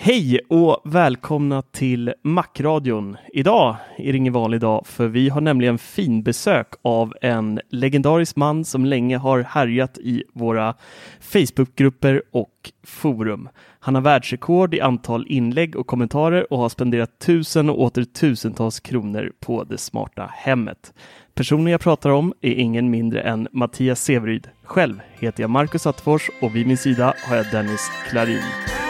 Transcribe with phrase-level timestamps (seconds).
[0.00, 3.16] Hej och välkomna till Macradion.
[3.32, 8.64] Idag är det ingen vanlig dag för vi har nämligen finbesök av en legendarisk man
[8.64, 10.74] som länge har härjat i våra
[11.20, 13.48] Facebookgrupper och forum.
[13.80, 18.80] Han har världsrekord i antal inlägg och kommentarer och har spenderat tusen och åter tusentals
[18.80, 20.94] kronor på det smarta hemmet.
[21.34, 24.48] Personen jag pratar om är ingen mindre än Mattias Severyd.
[24.62, 28.42] Själv heter jag Marcus Attefors och vid min sida har jag Dennis Klarin.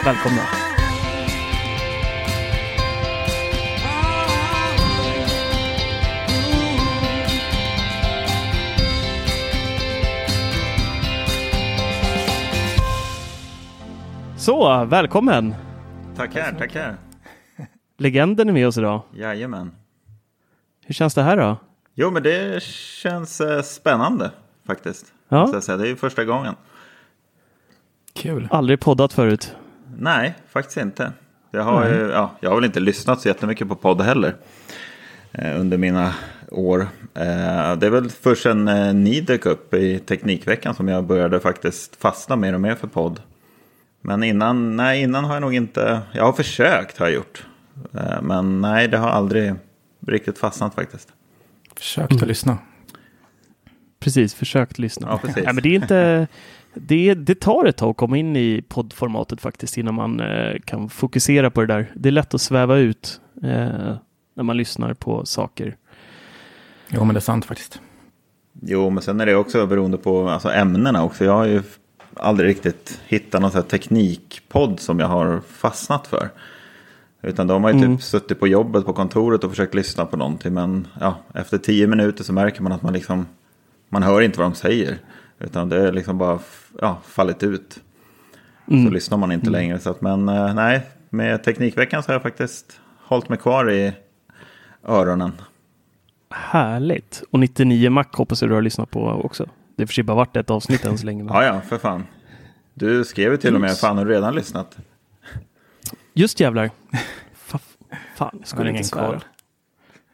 [0.05, 0.41] Välkomna!
[14.49, 15.55] Så, välkommen!
[16.15, 16.95] Tackar, tackar.
[17.97, 19.01] Legenden är med oss idag.
[19.13, 19.71] Jajamän.
[20.85, 21.57] Hur känns det här då?
[21.93, 24.31] Jo, men det känns eh, spännande
[24.67, 25.13] faktiskt.
[25.27, 25.49] Ja.
[25.53, 25.77] Jag säga.
[25.77, 26.55] Det är ju första gången.
[28.13, 28.47] Kul.
[28.51, 29.55] Aldrig poddat förut.
[29.97, 31.11] Nej, faktiskt inte.
[31.51, 34.35] Jag har, ju, ja, jag har väl inte lyssnat så jättemycket på podd heller.
[35.31, 36.13] Eh, under mina
[36.51, 36.81] år.
[37.13, 41.39] Eh, det är väl först sen eh, ni dök upp i Teknikveckan som jag började
[41.39, 43.21] faktiskt fastna mer och mer för podd.
[44.01, 47.45] Men innan, nej, innan har jag nog inte, jag har försökt har jag gjort.
[47.93, 49.53] Eh, men nej, det har aldrig
[50.07, 51.09] riktigt fastnat faktiskt.
[51.77, 52.27] Försökte Mm.
[52.27, 52.57] lyssna.
[53.99, 55.07] Precis, försökt lyssna.
[55.11, 55.43] Ja, precis.
[55.45, 56.27] Nej, men det, är inte,
[56.73, 60.89] det, det tar ett tag att komma in i poddformatet faktiskt innan man eh, kan
[60.89, 61.91] fokusera på det där.
[61.95, 63.95] Det är lätt att sväva ut eh,
[64.35, 65.75] när man lyssnar på saker.
[66.89, 67.81] Jo, men det är sant faktiskt.
[68.61, 71.25] Jo, men sen är det också beroende på alltså, ämnena också.
[71.25, 71.61] Jag har ju
[72.19, 76.29] aldrig riktigt hittat någon teknikpodd som jag har fastnat för.
[77.21, 77.97] Utan de har ju Mm.
[77.97, 80.53] typ suttit på jobbet på kontoret och försökt lyssna på någonting.
[80.53, 83.25] Men ja, efter tio minuter så märker man att man liksom,
[83.89, 84.97] man hör inte vad de säger.
[85.39, 86.39] Utan det är liksom bara
[86.81, 87.79] ja, fallit ut.
[88.67, 88.85] Mm.
[88.85, 89.79] Så lyssnar man inte längre.
[89.79, 93.93] Så att, men eh, nej, med Teknikveckan så har jag faktiskt hållit mig kvar i
[94.87, 95.31] öronen.
[96.29, 97.23] Härligt!
[97.31, 99.45] Och 99 Mac hoppas jag du har lyssnat på också.
[99.79, 101.23] Det har för sig bara varit ett avsnitt än så länge.
[101.23, 102.03] men- Ja, ja, för fan.
[102.73, 104.77] Du skrev ju till och med, fan har du redan lyssnat?
[106.13, 106.69] Just jävlar!
[107.33, 107.59] Fa
[108.15, 109.07] fan, jag Har skulle inte svära.
[109.07, 109.19] koll.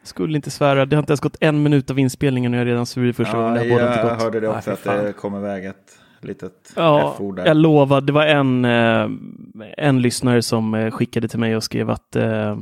[0.02, 0.86] Skulle inte svära.
[0.86, 3.12] Det har inte ens gått en minut av inspelningen och jag är redan sur i
[3.12, 3.54] första gången.
[3.54, 4.22] Ja, har båda inte jag gått.
[4.22, 5.04] hörde det också, fy att fan.
[5.04, 7.46] det kom iväg ett litet Ja, F-ord där.
[7.46, 8.00] jag lovar.
[8.00, 9.08] Det var en, eh,
[9.78, 12.58] en lyssnare som eh, skickade till mig och skrev att eh,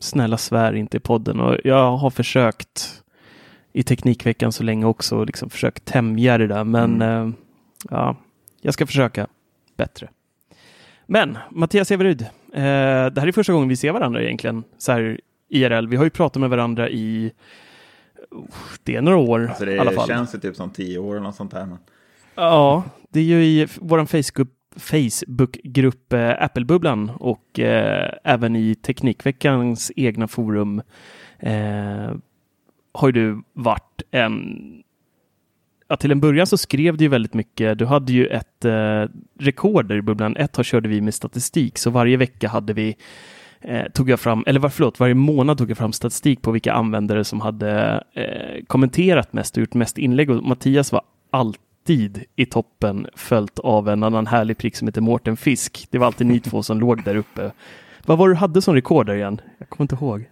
[0.00, 1.40] snälla svär inte i podden.
[1.40, 3.02] Och jag har försökt
[3.72, 6.64] i Teknikveckan så länge också och liksom försökt tämja det där.
[6.64, 7.28] Men Mm.
[7.28, 7.34] eh,
[7.90, 8.16] ja,
[8.60, 9.26] jag ska försöka
[9.76, 10.08] bättre.
[11.06, 15.20] Men Mattias Everyd, eh, det här är första gången vi ser varandra egentligen så här
[15.48, 15.86] IRL.
[15.88, 17.32] Vi har ju pratat med varandra i
[18.82, 20.08] det är några år Alltså det i alla fall.
[20.08, 21.66] känns ju typ som tio år eller något sånt där.
[21.66, 21.78] Men...
[22.34, 29.92] Ja, det är ju i vår Facebook, Facebookgrupp eh, Apple-bubblan och eh, även i Teknikveckans
[29.96, 30.82] egna forum
[31.38, 32.10] eh,
[32.98, 34.82] har ju du varit en...
[35.88, 37.78] Ja, till en början så skrev du ju väldigt mycket.
[37.78, 39.04] Du hade ju ett eh,
[39.38, 40.36] rekord där i bubblan.
[40.36, 42.96] Ett har körde vi med statistik, så varje vecka hade vi
[43.60, 46.72] eh, tog jag fram, eller var, förlåt, varje månad tog jag fram statistik på vilka
[46.72, 52.46] användare som hade eh, kommenterat mest och gjort mest inlägg och Mattias var alltid i
[52.46, 55.86] toppen följt av en annan härlig prick som heter Mårten Fisk.
[55.90, 57.52] Det var alltid ni två som låg där uppe.
[58.06, 59.40] Vad var det du hade som rekord där igen?
[59.58, 60.28] Jag kommer inte ihåg.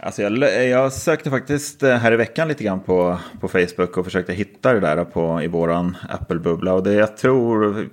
[0.00, 4.04] Alltså jag, jag sökte faktiskt eh, här i veckan lite grann på, på Facebook och
[4.04, 6.72] försökte hitta det där på, i våran Apple-bubbla.
[6.72, 7.88] Och det jag tror,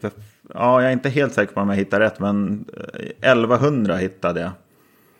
[0.54, 2.66] ja jag är inte helt säker på om jag hittar rätt, men
[3.22, 4.52] 1100 hittade jag.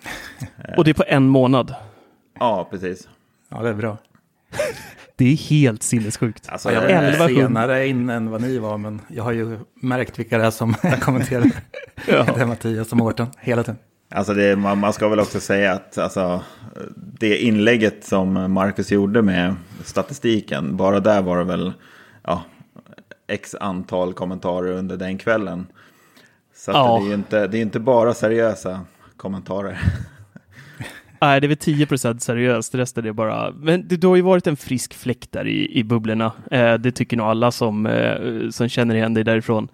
[0.78, 1.76] Och det är på en månad.
[2.40, 3.10] Ja, precis.
[3.50, 3.98] Ja, det är bra.
[5.18, 6.50] Det är helt sinnessjukt.
[6.50, 7.28] Alltså, Jag var 1100.
[7.28, 10.74] senare in än vad ni var, men jag har ju märkt vilka det är som
[11.02, 11.52] kommenterar.
[12.08, 12.24] Ja.
[12.36, 13.78] Det är Mattias och Mårten, hela tiden.
[14.10, 16.42] Alltså det, man, man ska väl också säga att alltså,
[16.96, 21.74] det inlägget som Marcus gjorde med statistiken, bara där var det väl
[22.24, 22.44] ja,
[23.28, 25.68] x antal kommentarer under den kvällen.
[26.56, 27.02] Så Ja.
[27.06, 28.82] det är inte, det är inte bara seriösa
[29.18, 29.80] kommentarer.
[31.22, 33.52] Nej, det är väl 10% seriöst, resten är bara...
[33.52, 36.32] Men det, du har ju varit en frisk fläkt där i, i bubblorna.
[36.52, 39.68] Eh, det tycker nog alla som, eh, som känner igen dig därifrån.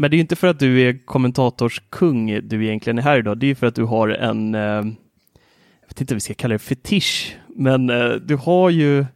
[0.00, 3.38] Men det är ju inte för att du är kommentatorskung du egentligen är här idag.
[3.38, 6.34] Det är ju för att du har en, eh, jag vet inte om vi ska
[6.34, 7.36] kalla det, fetisch.
[7.48, 9.06] Men eh, du har ju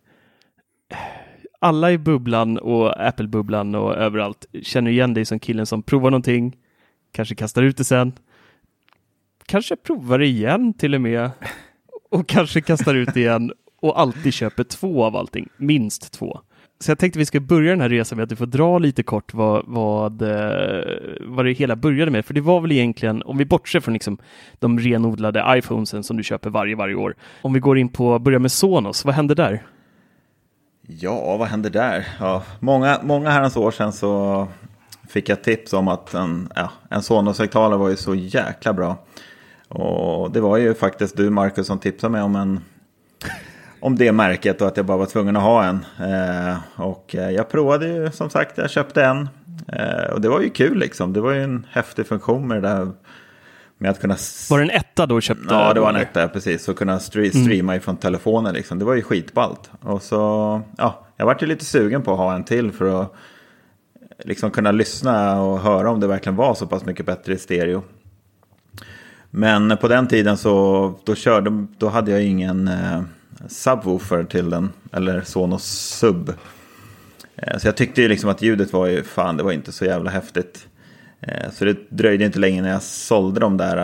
[1.59, 6.57] alla i bubblan och Apple-bubblan och överallt känner igen dig som killen som provar någonting,
[7.13, 8.13] kanske kastar ut det sen,
[9.47, 11.31] kanske provar det igen till och med
[12.11, 16.41] och kanske kastar ut det igen och alltid köper två av allting, minst två.
[16.83, 19.03] Så jag tänkte vi ska börja den här resan med att du får dra lite
[19.03, 20.85] kort vad, vad, eh,
[21.21, 22.25] vad det hela började med.
[22.25, 24.19] För det var väl egentligen, om vi bortser från liksom
[24.59, 27.15] de renodlade iPhonesen som du köper varje, varje år.
[27.43, 29.63] Om vi går in på, börja med Sonos, vad hände där?
[30.87, 32.07] Ja, vad hände där?
[32.21, 34.49] Ja, många, många herrans år sedan så
[35.09, 38.97] fick jag tips om att en, ja, en Sonos-högtalare var ju så jäkla bra.
[39.69, 42.61] Och det var ju faktiskt du, Marcus, som tipsade mig om, en,
[43.83, 45.85] om det märket och att jag bara var tvungen att ha en.
[45.99, 49.29] Eh, och eh, jag provade ju, som sagt, jag köpte en.
[49.69, 51.13] Eh, och det var ju kul liksom.
[51.13, 52.91] Det var ju en häftig funktion med det där
[53.79, 54.17] med att kunna...
[54.51, 55.55] Var det en etta då du köpte?
[55.55, 56.65] Ja, det var en etta, precis.
[56.65, 58.79] Så kunna stre- streama ifrån telefonen liksom.
[58.79, 59.71] Det var ju skitballt.
[59.81, 60.17] Och så,
[60.79, 63.15] ja, jag vart ju lite sugen på att ha en till för att
[64.25, 67.83] liksom kunna lyssna och höra om det verkligen var så pass mycket bättre i stereo.
[69.31, 72.71] Men på den tiden så då körde, då hade jag ingen
[73.49, 75.65] subwoofer till den, eller Sonos
[75.99, 76.35] sub.
[77.37, 79.85] Eh, så jag tyckte ju liksom att ljudet var ju, fan det var inte så
[79.85, 80.67] jävla häftigt.
[81.21, 83.77] Eh, så det dröjde inte länge när jag sålde de där.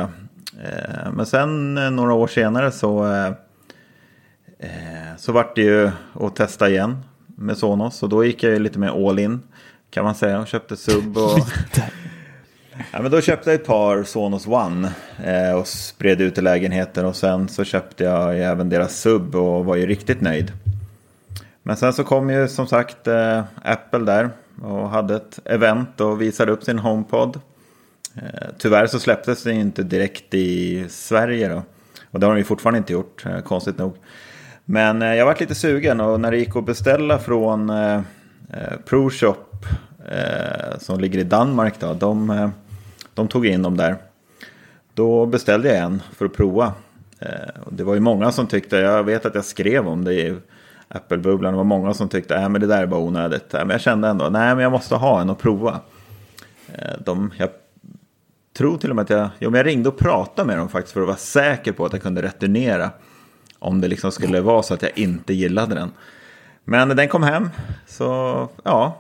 [0.62, 3.25] Eh, men sen några år senare så,
[5.16, 6.96] så vart det ju att testa igen
[7.26, 8.02] med Sonos.
[8.02, 9.40] Och då gick jag ju lite mer all in
[9.90, 11.19] kan man säga och köpte sub.
[11.19, 11.38] Och...
[12.92, 14.92] Ja, men då köpte jag ett par Sonos One
[15.25, 17.06] eh, och spred ut i lägenheten.
[17.06, 20.52] Och sen så köpte jag även deras sub och var ju riktigt nöjd.
[21.62, 24.30] Men sen så kom ju som sagt eh, Apple där
[24.62, 27.40] och hade ett event och visade upp sin HomePod.
[28.14, 31.62] Eh, tyvärr så släpptes det inte direkt i Sverige då.
[32.10, 33.96] Och det har de ju fortfarande inte gjort, eh, konstigt nog.
[34.64, 38.00] Men eh, jag varit lite sugen och när det gick att beställa från eh,
[38.52, 39.66] eh ProShop
[40.10, 41.94] eh, som ligger i Danmark då.
[41.94, 42.48] De, eh,
[43.18, 43.96] de tog in dem där.
[44.94, 46.72] Då beställde jag en för att prova.
[47.18, 47.28] Eh,
[47.70, 50.36] det var ju många som tyckte, jag vet att jag skrev om det i
[50.88, 51.52] Apple-bubblan.
[51.52, 53.54] Det var många som tyckte, att men det där är bara onödigt.
[53.54, 55.80] Äh, men jag kände ändå, nej men jag måste ha en och prova.
[56.72, 57.48] Eh, de, jag
[58.56, 60.92] tror till och med att jag, jo, men jag ringde och pratade med dem faktiskt
[60.92, 62.90] för att vara säker på att jag kunde returnera.
[63.58, 65.90] Om det liksom skulle vara så att jag inte gillade den.
[66.64, 67.50] Men den kom hem,
[67.87, 68.96] så ja,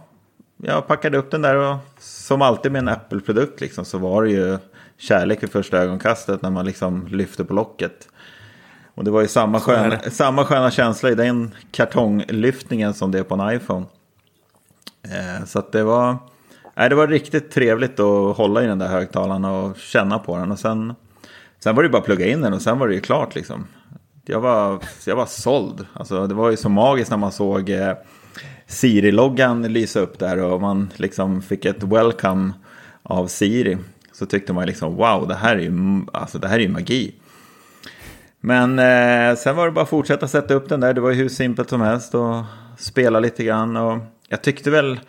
[0.62, 4.30] jag packade upp den där och som alltid med en Apple-produkt liksom, så var det
[4.30, 4.58] ju
[4.96, 8.08] kärlek vid första ögonkastet när man liksom lyfte på locket.
[8.94, 13.22] Och det var ju samma sköna, samma sköna känsla i den kartonglyftningen som det är
[13.22, 13.86] på en iPhone.
[15.02, 16.16] Eh, så det var,
[16.74, 20.52] nej, det var riktigt trevligt att hålla i den där högtalaren och känna på den.
[20.52, 20.94] Och sen,
[21.58, 23.34] sen var det ju bara att plugga in den och sen var det ju klart
[23.34, 23.66] liksom.
[24.26, 25.86] Jag var, jag var såld.
[25.92, 27.94] Alltså, det var ju så magiskt när man såg eh,
[28.68, 32.52] Siri-loggan lysa upp där och man liksom fick ett welcome
[33.02, 33.78] av Siri.
[34.12, 35.72] Så tyckte man liksom wow, det här är ju,
[36.12, 37.14] alltså, det här är ju magi.
[38.40, 40.94] Men eh, sen var det bara att fortsätta sätta upp den där.
[40.94, 42.44] Det var ju hur simpelt som helst och
[42.78, 43.76] spela lite grann.
[43.76, 43.98] Och
[44.28, 45.00] jag tyckte väl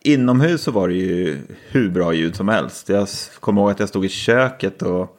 [0.00, 2.88] inomhus så var det ju hur bra ljud som helst.
[2.88, 3.08] Jag
[3.40, 5.18] kommer ihåg att jag stod i köket och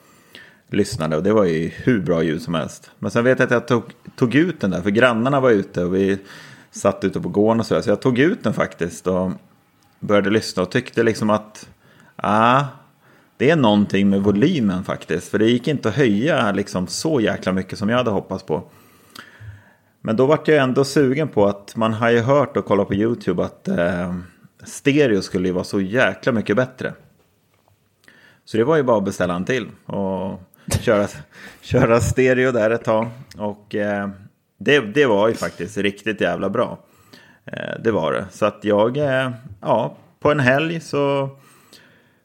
[0.70, 2.92] lyssnade och det var ju hur bra ljud som helst.
[3.00, 3.84] Men sen vet jag att jag tog,
[4.16, 6.20] tog ut den där för grannarna var ute och vi
[6.74, 7.82] satt ute på gården och så.
[7.82, 9.32] Så jag tog ut den faktiskt och
[10.00, 11.70] började lyssna och tyckte liksom att
[12.16, 12.64] ah,
[13.38, 15.28] det är någonting med volymen faktiskt.
[15.28, 18.64] För det gick inte att höja liksom så jäkla mycket som jag hade hoppats på.
[20.02, 22.94] Men då vart jag ändå sugen på att man har ju hört och kollat på
[22.94, 24.16] YouTube att, eh,
[24.64, 26.94] stereo skulle ju vara så jäkla mycket bättre.
[28.46, 30.42] Så det var ju bara att beställa en till och
[30.80, 31.08] köra,
[31.62, 33.10] köra stereo där ett tag.
[33.38, 34.10] Och eh,
[34.64, 36.80] det, det var ju faktiskt riktigt jävla bra.
[37.46, 38.26] Eh, det var det.
[38.32, 41.30] Så att jag, eh, ja, på en helg så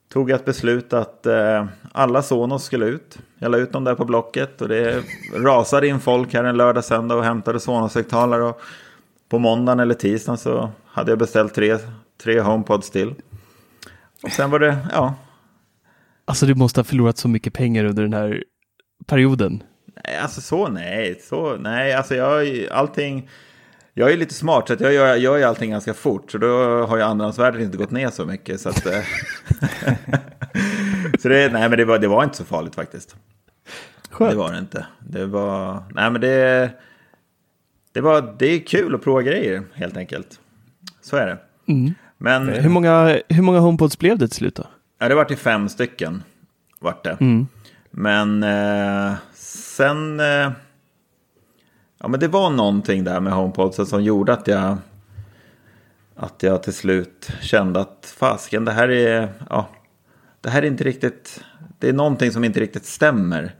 [0.08, 3.18] tog jag ett beslut att eh, alla Sonos skulle ut.
[3.38, 5.02] Jag la ut dem där på Blocket och det
[5.34, 8.42] rasade in folk här en lördag, söndag och hämtade Sonos-högtalare.
[8.42, 8.60] Och
[9.28, 11.78] på måndagen eller tisdagen så hade jag beställt tre,
[12.22, 13.14] tre HomePods till.
[14.22, 15.14] Och sen var det, ja.
[16.24, 18.44] Alltså du måste ha förlorat så mycket pengar under den här
[19.06, 19.62] perioden.
[20.22, 21.20] Alltså så nej.
[21.22, 23.28] Så, nej, alltså jag, allting
[23.98, 26.30] jag är lite smart så att jag gör, jag gör allting ganska fort.
[26.30, 26.46] Så då
[26.86, 28.60] har ju andrahandsvärdet inte gått ner så mycket.
[28.60, 28.92] Så, att, eh,
[31.18, 33.16] så det, nej, men det var, det var inte så farligt faktiskt.
[34.10, 34.30] Skönt.
[34.30, 34.86] Det var det inte.
[34.98, 36.70] Det var, nej men det,
[37.92, 40.40] det, var, det är kul att prova grejer helt enkelt.
[41.00, 41.38] Så är det.
[41.72, 41.94] Mm.
[42.18, 44.66] Men, hur, många, hur många HomePods blev det till slut då?
[44.98, 46.22] Ja, det var till fem stycken.
[46.80, 47.16] Vart det.
[47.20, 47.46] Mm.
[47.90, 49.14] Men eh,
[49.48, 50.20] sen...
[50.20, 50.52] Eh,
[51.98, 54.76] ja, men det var någonting där med HomePodsen som gjorde att jag,
[56.16, 59.68] att jag till slut kände att fasken, det här är, ja,
[60.40, 61.44] det här är inte riktigt,
[61.78, 63.54] det är någonting som inte riktigt stämmer.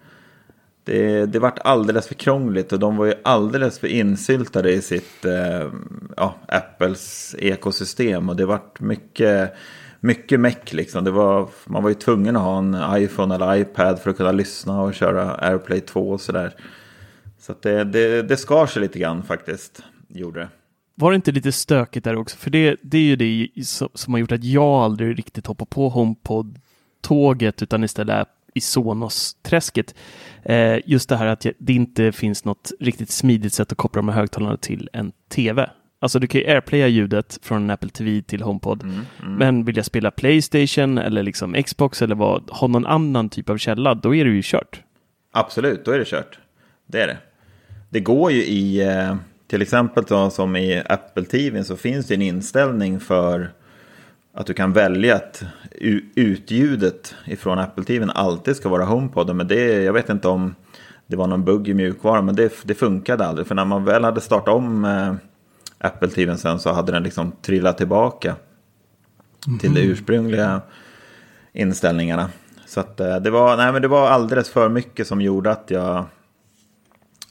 [0.85, 5.25] Det, det vart alldeles för krångligt och de var ju alldeles för insyltade i sitt,
[5.25, 5.71] eh,
[6.17, 9.55] ja, Apples ekosystem och det vart mycket,
[10.01, 11.05] mycket meck liksom.
[11.05, 14.33] Det var, man var ju tvungen att ha en iPhone eller iPad för att kunna
[14.33, 16.55] lyssna och köra AirPlay 2 och sådär.
[17.39, 20.49] Så det, det, det skar sig lite grann faktiskt, gjorde det.
[20.95, 22.37] Var det inte lite stökigt där också?
[22.37, 23.49] För det, det är ju det
[23.95, 29.95] som har gjort att jag aldrig riktigt hoppar på HomePod-tåget utan istället är i Sonos-träsket.
[30.43, 34.09] Eh, just det här att det inte finns något riktigt smidigt sätt att koppla de
[34.09, 35.71] här högtalarna till en TV.
[36.01, 38.83] Alltså du kan ju airplaya ljudet från en Apple TV till HomePod.
[38.83, 39.35] Mm, mm.
[39.35, 43.59] Men vill jag spela Playstation eller liksom Xbox eller vad, ha någon annan typ av
[43.59, 44.83] källa, då är det ju kört.
[45.33, 46.39] Absolut, då är det kört.
[46.87, 47.19] Det är det
[47.91, 52.15] det går ju i, eh, till exempel då, som i Apple TV så finns det
[52.15, 53.51] en inställning för
[54.35, 55.43] att du kan välja att
[56.15, 59.37] utljudet ifrån Apple TV alltid ska vara HomePod.
[59.37, 60.55] Men det, jag vet inte om
[61.07, 63.47] det var någon bugg i mjukvaran, men det, det funkade aldrig.
[63.47, 65.15] För när man väl hade startat om eh,
[65.79, 68.37] Apple TV sen så hade den liksom trillat tillbaka
[69.47, 69.59] mm.
[69.59, 69.91] till de mhm.
[69.91, 70.61] ursprungliga
[71.53, 72.31] inställningarna.
[72.67, 75.71] Så att, eh, det, var, nej, men det var alldeles för mycket som gjorde att
[75.71, 76.05] jag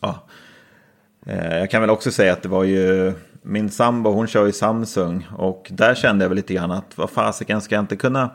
[0.01, 0.27] ja,
[1.27, 4.51] Eh, jag kan väl också säga att det var ju min sambo, hon kör ju
[4.51, 8.29] Samsung och där kände jag väl lite grann att vad fasiken ska jag inte kunna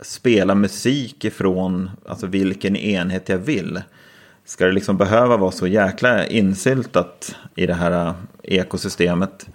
[0.00, 3.82] spela musik ifrån alltså vilken enhet jag vill?
[4.44, 8.14] Ska det liksom behöva vara så jäkla insyltat i det här
[8.46, 9.48] ekosystemet?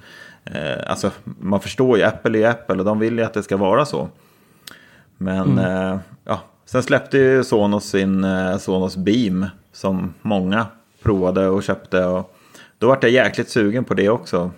[0.46, 3.58] Eh, alltså man förstår ju, Apple är Apple och de vill ju att det ska
[3.58, 4.10] vara så.
[5.18, 6.00] Men mm.
[6.24, 8.26] ja, sen släppte ju Sonos sin
[8.60, 10.66] Sonos Beam som många
[11.04, 12.06] provade och köpte.
[12.06, 12.36] Och
[12.78, 14.52] då var jag jäkligt sugen på det också.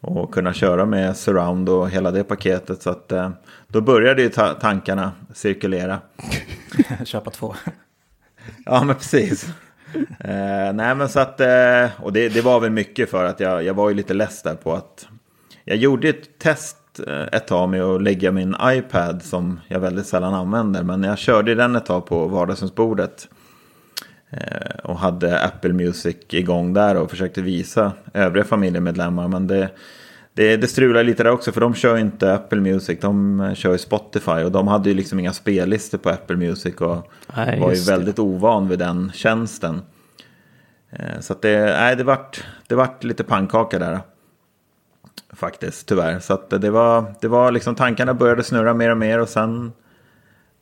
[0.00, 2.82] Och kunna köra med surround och hela det paketet.
[2.82, 3.30] Så att eh,
[3.68, 5.98] då började ju ta tankarna cirkulera.
[7.04, 7.54] Köpa två.
[8.64, 9.46] ja men precis
[10.20, 13.64] eh, nej men så att, eh, och det, det, var väl mycket för att jag,
[13.64, 15.08] jag var ju lite less där på att
[15.64, 20.06] jag gjorde ett test eh, ett tag med att lägga min iPad som jag väldigt
[20.06, 20.82] sällan använder.
[20.82, 23.28] Men jag körde den ett tag på vardagsrumsbordet.
[24.30, 29.28] Eh, och hade Apple Music igång där och försökte visa övriga familjemedlemmar.
[29.28, 29.70] Men det,
[30.34, 34.30] det, det strular lite där också för de kör inte Apple Music, de kör Spotify.
[34.30, 38.16] Och de hade ju liksom inga spellistor på Apple Music och nej, var ju väldigt
[38.16, 38.22] det.
[38.22, 39.82] ovan vid den tjänsten.
[40.90, 44.00] Eh, så att det, nej, det, vart, det vart lite pannkaka där.
[45.32, 46.18] Faktiskt, tyvärr.
[46.18, 49.72] Så att det var, det var liksom tankarna började snurra mer och mer och sen,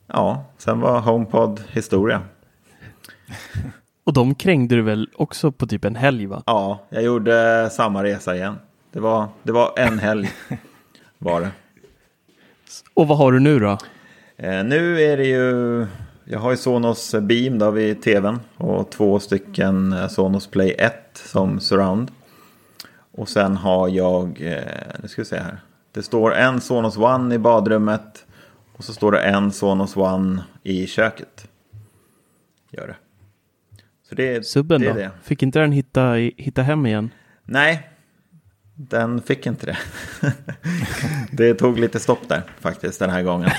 [0.07, 2.21] ja, sen var HomePod historia.
[4.05, 6.43] Och de krängde du väl också på typ en helg va?
[6.47, 8.57] Ja, jag gjorde samma resa igen.
[8.93, 10.31] Det var, det var en helg
[11.19, 11.51] var det.
[12.95, 13.79] Och vad har du nu då?
[14.37, 15.87] Eh, nu är det ju,
[16.25, 20.95] jag har ju Sonos Beam då vid tvn och två stycken eh, Sonos Play 1
[21.15, 22.11] som surround.
[23.13, 24.63] Och sen har jag, eh,
[25.03, 25.61] nu ska vi se här,
[25.93, 28.27] det står en Sonos One i badrummet
[28.73, 31.49] och så står det en Sonos One i köket.
[32.71, 32.97] Gör det.
[34.09, 34.95] Så det, Subben det då?
[34.95, 35.11] Det.
[35.23, 37.11] Fick inte den hitta, hitta hem igen?
[37.45, 37.89] Nej,
[38.79, 39.79] den fick inte det.
[41.33, 43.51] det tog lite stopp där faktiskt den här gången.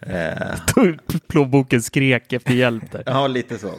[0.00, 0.56] Eh.
[1.26, 3.02] Plånboken skrek efter hjälp där.
[3.06, 3.72] ja, lite så.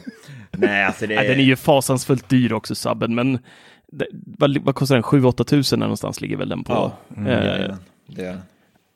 [0.50, 1.14] Nej, alltså det...
[1.14, 3.38] Nej, den är ju fasansfullt dyr också, subben, men
[3.86, 5.04] det, vad, vad, kostar den?
[5.04, 6.72] 7-8 tusen någonstans ligger väl den på.
[6.72, 7.76] Ja, mm, eh,
[8.06, 8.38] Det,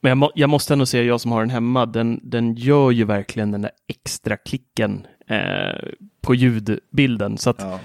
[0.01, 2.91] Men jag, må, jag måste ändå säga, jag som har den hemma, den, den gör
[2.91, 5.89] ju verkligen den där extra klicken eh,
[6.21, 7.39] på ljudbilden.
[7.39, 7.81] Så att ja.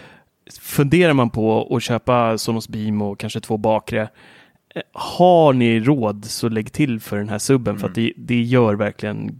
[0.59, 4.01] Funderar man på att köpa Sonos Beam och kanske två bakre,
[4.75, 8.41] eh, har ni råd så lägg till för den här subben för att det, det
[8.41, 9.39] gör verkligen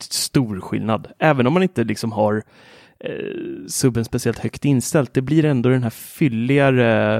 [0.00, 1.08] stor skillnad.
[1.18, 2.42] Även om man inte liksom har
[3.00, 3.12] eh,
[3.66, 7.16] subben speciellt högt inställt, det blir ändå den här fylligare,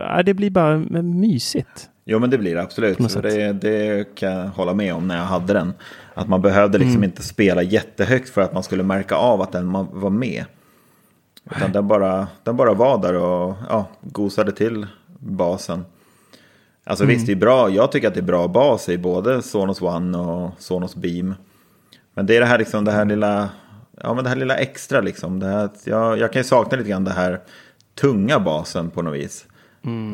[0.00, 1.90] eh, det blir bara mysigt.
[2.08, 2.98] Jo men det blir det absolut.
[3.22, 5.72] Det, det kan jag hålla med om när jag hade den.
[6.14, 9.72] Att man behövde liksom inte spela jättehögt för att man skulle märka av att den
[9.72, 10.44] var med.
[11.50, 14.86] Utan den bara, den bara var där och ja, gosade till
[15.18, 15.84] basen.
[16.84, 17.70] Alltså visst, det är bra.
[17.70, 21.34] Jag tycker att det är bra bas i både Sonos One och Sonos Beam.
[22.14, 23.48] Men det är det här, liksom, det här lilla,
[24.02, 25.38] ja, men det här lilla extra liksom.
[25.38, 27.40] Det här, jag, jag kan ju sakna lite grann det här
[28.00, 29.46] tunga basen på något vis.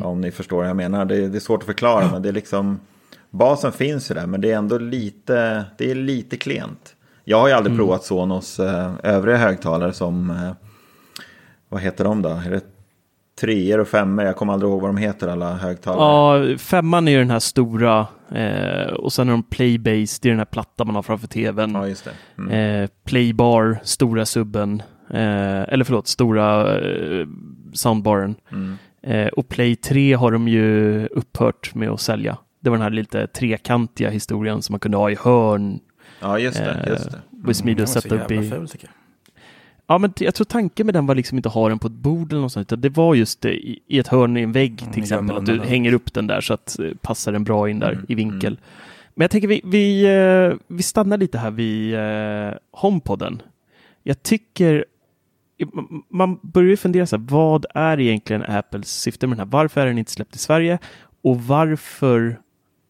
[0.03, 1.05] Om ni förstår vad jag menar.
[1.05, 2.79] Det, det är svårt att förklara, men det är liksom...
[3.29, 6.95] Basen finns ju där, men det är ändå lite, det är lite klent.
[7.23, 10.29] Jag har ju aldrig provat Sonos eh, övriga högtalare som...
[10.29, 10.51] Eh,
[11.73, 12.29] vad heter de då?
[12.29, 12.61] Är det
[13.41, 14.25] treor och femmor?
[14.25, 16.51] Jag kommer aldrig ihåg vad de heter alla högtalare.
[16.51, 20.31] Ja, femman är ju den här stora eh, och sen är de Playbase, det är
[20.31, 21.71] den här platta man har framför tvn.
[21.73, 22.11] Ja, just det.
[22.37, 22.83] Mm.
[22.83, 27.27] Eh, Playbar, stora subben, eh, eller förlåt, stora eh,
[27.73, 28.35] soundbaren.
[28.51, 28.77] Mm.
[29.03, 32.37] Eh, och Play 3 har de ju upphört med att sälja.
[32.59, 35.79] Det var den här lite trekantiga historien som man kunde ha i hörn.
[36.19, 36.71] Ja, just det.
[36.71, 37.09] Eh, Just
[37.45, 37.53] det.
[37.53, 38.49] Smidig Den att var så sätta upp jävla i...
[38.49, 39.02] ful tycker jag.
[39.87, 41.93] Ja, men jag tror tanken med den var liksom inte att ha den på ett
[41.93, 44.81] bord eller något sånt, utan det var just det, i, ett hörn i en vägg
[44.81, 47.43] Mm, till exempel, gömma att du hänger upp den där så att eh, passar den
[47.43, 48.59] bra in där Mm, i vinkel.
[49.15, 53.41] Men jag tänker vi, vi, eh, vi stannar lite här vid eh, HomePodden.
[54.03, 54.85] Jag tycker
[56.09, 59.51] man börjar ju fundera så här, vad är egentligen Apples syfte med den här?
[59.51, 60.79] Varför är den inte släppt i Sverige?
[61.21, 62.39] Och varför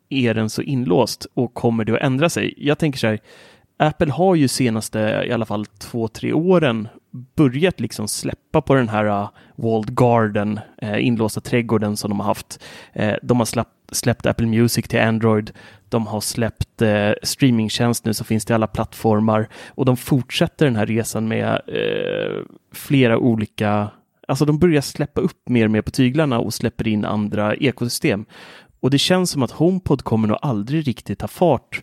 [0.10, 1.28] är den så inlåst?
[1.34, 2.54] Och kommer det att ändra sig?
[2.58, 3.20] Jag tänker så här,
[3.78, 6.88] Apple har ju senaste i alla fall två, tre åren
[7.36, 12.28] börjat liksom släppa på den här uh, walled garden, uh, inlåsta trädgården som de har
[12.28, 12.64] haft.
[13.00, 15.52] Uh, de har släppt, släppt Apple Music till Android.
[15.90, 20.76] De har släppt uh, streamingtjänst nu som finns till alla plattformar och de fortsätter den
[20.76, 21.62] här resan med
[22.74, 23.90] flera olika
[24.28, 28.26] Alltså de börjar släppa upp mer och mer på tyglarna och släpper in andra ekosystem.
[28.80, 31.82] Och det känns som att HomePod kommer nog aldrig riktigt ta fart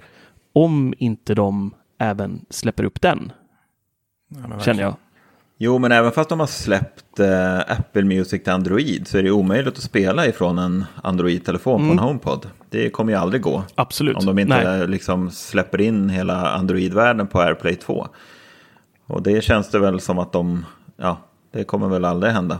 [0.53, 3.33] om inte de även släpper upp den,
[4.51, 4.95] Ja, känner jag.
[5.63, 9.31] Jo, men även fast de har släppt eh, Apple Music till Android så är det
[9.31, 12.47] omöjligt att spela ifrån en Android-telefon på en HomePod.
[12.71, 13.63] Det kommer ju aldrig gå.
[13.75, 14.17] Absolut.
[14.17, 14.89] Om de inte Nej.
[14.89, 18.07] liksom släpper in hela Android-världen på AirPlay 2.
[19.07, 21.17] Och det känns det väl som att de, ja,
[21.53, 22.59] det kommer väl aldrig hända.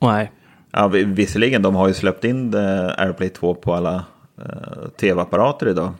[0.00, 0.32] Nej.
[0.70, 2.60] Ja, vi- visserligen, de har ju släppt in eh,
[2.98, 4.04] AirPlay 2 på alla
[4.38, 5.92] eh, tv-apparater idag.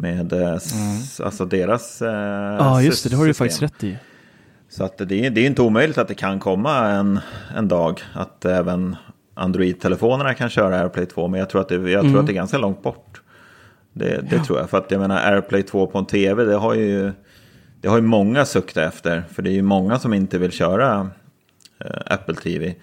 [0.00, 2.08] Med eh, s- alltså deras eh,
[2.58, 3.10] Ja, just det.
[3.10, 3.96] Det har du faktiskt rätt i.
[4.68, 7.20] Så att det, är, det är inte omöjligt att det kan komma en,
[7.56, 8.96] en dag att även
[9.34, 11.28] Android-telefonerna kan köra AirPlay 2.
[11.28, 13.22] Men jag tror att det, jag tror att det är ganska långt bort.
[13.92, 14.70] Det, det tror jag.
[14.70, 17.12] För att jag menar AirPlay 2 på en tv, det har ju,
[17.80, 19.24] det har ju många suktat efter.
[19.32, 21.10] För det är ju många som inte vill köra
[21.84, 22.74] eh, Apple TV.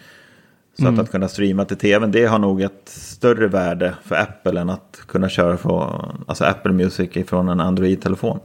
[0.80, 4.62] Så att, att kunna streama till tvn, det har nog ett större värde för Apple
[4.62, 8.40] än att kunna köra från, alltså Apple Music ifrån en Android-telefon.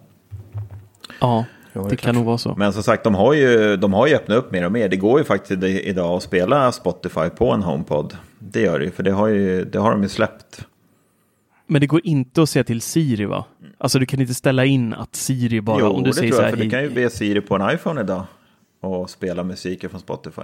[1.20, 1.44] Ja,
[1.90, 2.54] det kan nog vara så.
[2.56, 4.88] Men som sagt, de har, ju, de har ju öppnat upp mer och mer.
[4.88, 8.16] Det går ju faktiskt idag att spela Spotify på en HomePod.
[8.38, 10.66] Det gör det ju, för det har, ju, det har de ju släppt.
[11.66, 13.44] Men det går inte att säga till Siri va?
[13.78, 16.36] Alltså du kan inte ställa in att Siri bara, jo, om du det säger tror
[16.36, 18.24] så jag, här, för du kan ju be Siri på en iPhone idag
[18.80, 20.42] och spela musik från Spotify.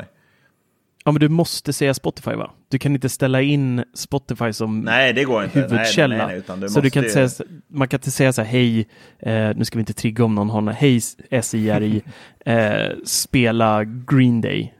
[1.07, 2.51] Ja men du måste säga Spotify va?
[2.69, 5.61] Du kan inte ställa in Spotify som Nej, det går inte.
[5.61, 6.16] huvudkälla.
[6.16, 8.42] Nej, nej, nej, utan du så du kan inte säga, man kan inte säga så
[8.42, 8.88] här, hej,
[9.19, 11.01] eh, nu ska vi inte trigga om någon har någon, hej
[11.42, 12.03] SIRI,
[12.47, 14.73] eh, spela Green Day.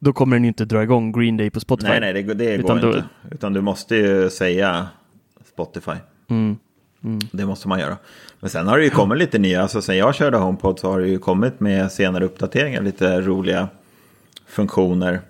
[0.00, 1.90] Då kommer den ju inte dra igång Green Day på Spotify.
[1.90, 3.04] Nej, nej, det, det går Utan då- inte.
[3.30, 4.86] Utan du måste ju säga
[5.52, 5.92] Spotify.
[6.30, 6.56] Mm.
[7.32, 7.96] Det måste man göra.
[8.40, 11.00] Men sen har det ju kommit lite nya, alltså sen jag körde HomePod så har
[11.00, 13.68] det ju kommit med senare uppdateringar, lite roliga
[14.46, 15.20] funktioner.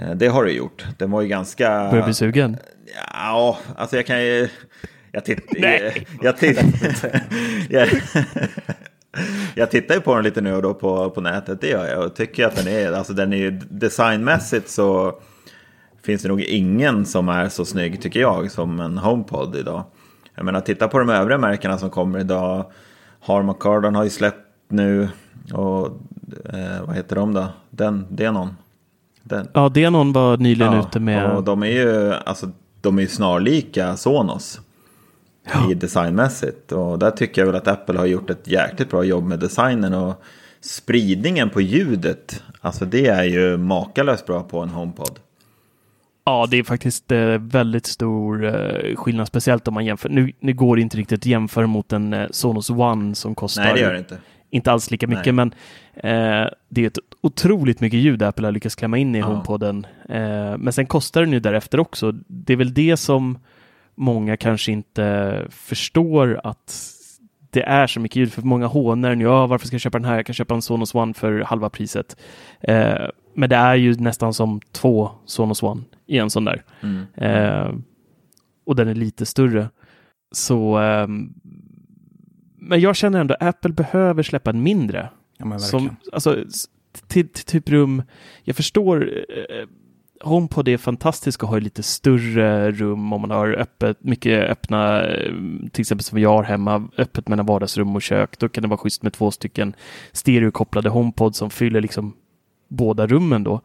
[0.00, 0.86] Eh, Det har det gjort.
[0.98, 1.88] Den var ju ganska...
[1.90, 2.56] Börjar bli sugen.
[3.12, 4.48] Ja, alltså jag kan ju...
[5.12, 5.60] Jag tittar...
[5.60, 6.06] Nej.
[6.22, 6.60] Jag, titt...
[7.70, 7.88] jag...
[9.54, 12.04] jag tittar ju på den lite nu och då på, på nätet, det gör jag.
[12.04, 12.92] Och tycker att den är...
[12.92, 15.18] Alltså den är ju designmässigt så
[16.02, 19.84] finns det nog ingen som är så snygg tycker jag som en HomePod idag.
[20.34, 22.70] Jag menar titta på de övriga märkena som kommer idag.
[23.20, 25.08] Harman Kardon har ju släppt nu.
[25.52, 25.86] Och
[26.54, 27.46] eh, vad heter de då?
[27.70, 28.56] Den, Denon.
[29.28, 29.48] Den.
[29.52, 33.08] Ja, det någon var nyligen ute med, Och de är ju, alltså, de är ju
[33.08, 34.60] snarlika Sonos.
[35.70, 36.72] i designmässigt.
[36.72, 39.94] Och där tycker jag väl att Apple har gjort ett jäkligt bra jobb med designen.
[39.94, 40.22] Och
[40.60, 45.18] spridningen på ljudet, alltså det är ju makalöst bra på en HomePod.
[46.24, 50.08] Ja, det är faktiskt eh, väldigt stor eh, skillnad, speciellt om man jämför.
[50.08, 53.62] Nu, nu går det inte riktigt att jämföra mot en eh, Sonos One som kostar
[53.64, 54.18] Nej, det gör det inte.
[54.50, 55.50] Inte alls lika mycket, Nej.
[55.52, 55.52] men
[55.94, 59.26] eh, det är ett otroligt mycket ljud Apple har lyckats klämma in i Ja.
[59.26, 59.86] HomePoden.
[60.08, 62.12] Eh, men sen kostar den ju därefter också.
[62.26, 63.38] Det är väl det som
[63.94, 66.92] många kanske inte förstår att
[67.50, 68.32] det är så mycket ljud.
[68.32, 70.16] För många hånar nu, ja, varför ska jag köpa den här?
[70.16, 72.16] Jag kan köpa en Sonos One för halva priset.
[72.60, 76.62] Eh, men det är ju nästan som två Sonos One i en sån där.
[76.82, 77.04] Mm.
[77.14, 77.74] Eh,
[78.66, 79.68] och den är lite större.
[80.32, 81.32] Så, ehm,
[82.66, 85.08] men jag känner ändå Apple behöver släppa en mindre.
[85.38, 85.58] Ja.
[85.58, 86.44] Som, alltså,
[87.06, 88.02] till, till typ rum,
[88.44, 89.68] jag förstår, eh,
[90.20, 95.32] HomePod är fantastisk och har lite större rum om man har öppet, mycket öppna, eh,
[95.72, 98.38] till exempel som jag har hemma, öppet mellan vardagsrum och kök.
[98.38, 99.74] Då kan det vara schysst med två stycken
[100.12, 102.14] stereokopplade HomePod som fyller liksom
[102.68, 103.60] båda rummen då.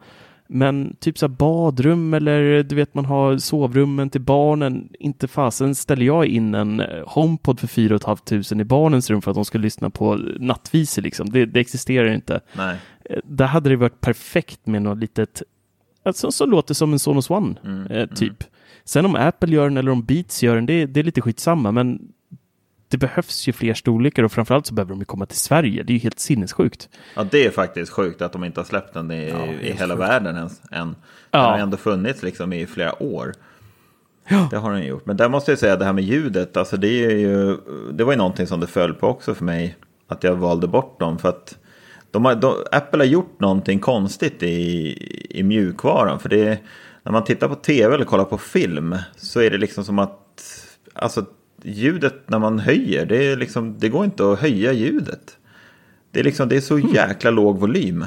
[0.54, 4.88] Men typ så badrum eller du vet man har sovrummen till barnen.
[4.98, 9.30] Inte fasen ställer jag in en eh, HomePod för 4 500 i barnens rum för
[9.30, 11.30] att de ska lyssna på nattvisor liksom.
[11.30, 12.40] Det, det existerar inte.
[12.56, 12.76] Nej.
[13.04, 15.42] Eh, Där hade det varit perfekt med något litet,
[16.04, 18.44] alltså, som låter som en Sonos One, Mm, eh, typ.
[18.84, 21.72] Sen om Apple gör den eller om Beats gör den, det, det är lite skitsamma,
[21.72, 22.00] men
[22.92, 25.82] det behövs ju fler storlekar och framförallt så behöver de ju komma till Sverige.
[25.82, 26.88] Det är ju helt sinnessjukt.
[27.16, 29.94] Ja, det är faktiskt sjukt att de inte har släppt den i, Ja, i hela
[29.94, 30.08] sjukt.
[30.08, 30.60] världen ens.
[30.70, 30.86] Än.
[30.88, 30.94] Den
[31.30, 31.38] Ja.
[31.38, 33.32] har ändå funnits liksom i flera år.
[34.28, 34.48] Ja.
[34.50, 35.06] Det har den gjort.
[35.06, 36.56] Men där måste jag säga det här med ljudet.
[36.56, 37.56] Alltså det, är ju,
[37.92, 39.76] det var ju någonting som det föll på också för mig.
[40.08, 41.18] Att jag valde bort dem.
[41.18, 41.58] För att
[42.10, 46.20] de har, de, Apple har gjort någonting konstigt i, i mjukvaran.
[46.20, 46.58] För det är,
[47.02, 48.96] när man tittar på tv eller kollar på film.
[49.16, 50.42] Så är det liksom som att
[50.94, 51.24] alltså,
[51.62, 53.06] ljudet när man höjer.
[53.06, 55.38] Det, är liksom, det går inte att höja ljudet.
[56.10, 58.04] Det är, liksom, det är så jäkla låg volym.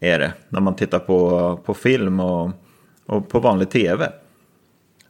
[0.00, 0.32] Är det.
[0.48, 2.50] När man tittar på, på film och,
[3.06, 4.12] och på vanlig tv.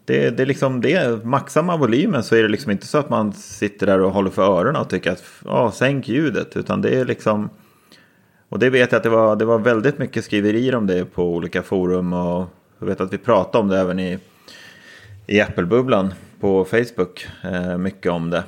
[0.04, 1.24] Det, det är liksom det.
[1.24, 4.30] Maxar man volymen så är det liksom inte så att man sitter där och håller
[4.30, 6.56] för öronen och tycker att ja, sänk ljudet.
[6.56, 7.50] Utan det är liksom.
[8.48, 11.34] Och det vet jag att det var, det var väldigt mycket skriverier om det på
[11.34, 12.12] olika forum.
[12.12, 14.18] Och jag vet att vi pratade om det även i,
[15.26, 17.26] i Apple-bubblan på Facebook.
[17.42, 18.44] Eh, mycket om det.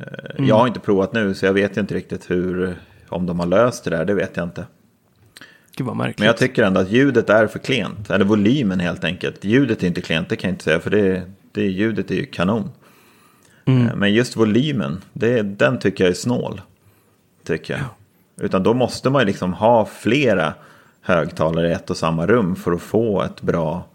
[0.00, 2.76] Eh, Jag har inte provat nu så jag vet inte riktigt hur,
[3.08, 4.04] om de har löst det där.
[4.04, 4.66] Det vet jag inte.
[5.76, 6.18] Gud vad märkligt.
[6.18, 8.10] Men jag tycker ändå att ljudet är för klent.
[8.10, 9.44] Eller volymen helt enkelt.
[9.44, 10.80] Ljudet är inte klent, det kan jag inte säga.
[10.80, 12.70] För det, det, ljudet är ju kanon.
[13.66, 16.60] Eh, Men just volymen, det, den tycker jag är snål.
[17.44, 17.84] Tycker jag.
[18.46, 20.54] Utan då måste man ju liksom ha flera
[21.00, 23.86] högtalare i ett och samma rum för att få ett bra,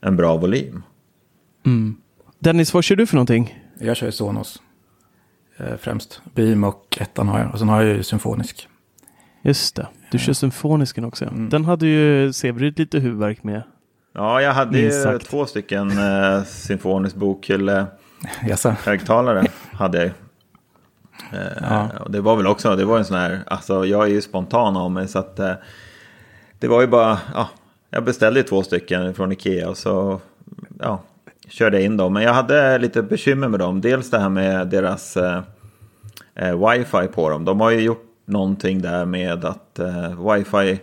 [0.00, 0.82] en bra volym.
[2.42, 3.58] Dennis, vad kör du för någonting?
[3.78, 4.62] Jag kör ju Sonos.
[5.56, 6.22] Eh, främst.
[6.34, 7.52] Beam och ettan har jag.
[7.52, 8.68] Och sen har jag ju symfonisk.
[9.42, 11.24] Just det, du kör symfonisken också.
[11.24, 11.30] ja.
[11.34, 13.62] Den hade ju Severid lite huvudvärk med.
[14.14, 17.86] Ja, jag hade ju två stycken eh, symfonisk bokhylle
[18.48, 18.74] Jaså?
[18.84, 20.06] högtalare hade jag.
[21.32, 21.88] Eh, Ja.
[22.00, 24.76] och det var väl också, det var en sån här, alltså jag är ju spontan
[24.76, 25.52] av mig så att eh,
[26.58, 27.48] det var ju bara, ja,
[27.90, 30.20] jag beställde ju två stycken från Ikea och så,
[30.80, 31.02] ja,
[31.52, 32.12] körde in dem.
[32.12, 33.80] Men jag hade lite bekymmer med dem.
[33.80, 35.42] Dels det här med deras eh,
[36.34, 37.44] eh, wifi på dem.
[37.44, 40.80] De har ju gjort någonting där med att eh, wifi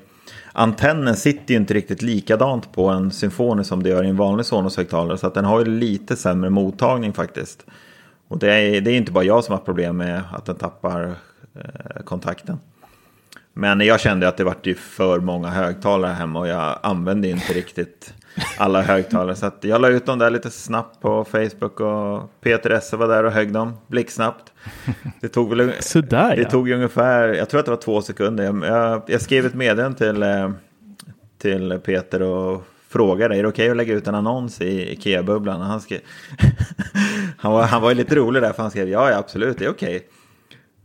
[0.53, 4.45] Antennen sitter ju inte riktigt likadant på en Symfoni som det gör i en vanlig
[4.45, 5.17] Sonos-högtalare.
[5.17, 7.65] Så att den har ju lite sämre mottagning faktiskt.
[8.27, 11.15] Och det är, det är inte bara jag som har problem med att den tappar
[11.55, 12.60] eh, kontakten.
[13.53, 17.53] Men jag kände att det vart ju för många högtalare hemma och jag använde inte
[17.53, 18.13] riktigt
[18.57, 19.35] alla högtalare.
[19.35, 23.07] Så att jag la ut dem där lite snabbt på Facebook och Peter Esse var
[23.07, 24.53] där och högg dem blixtsnabbt.
[25.21, 26.49] Det tog väl Sådär det ja.
[26.49, 28.43] tog ungefär, jag tror att det var två sekunder.
[28.43, 30.51] Jag, jag, jag skrev ett meddelande till, eh,
[31.38, 35.62] till Peter och frågade, är det okej att lägga ut en annons i Ikea-bubblan?
[35.62, 35.99] Han, skrev,
[37.38, 39.69] han, var, han var lite rolig där, för han skrev, ja, ja absolut, det är
[39.69, 40.07] okej.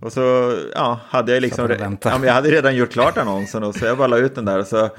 [0.05, 1.71] Och så ja, hade jag liksom,
[2.03, 4.45] ja, men jag hade redan gjort klart annonsen och så jag bara la ut den
[4.45, 4.91] där och så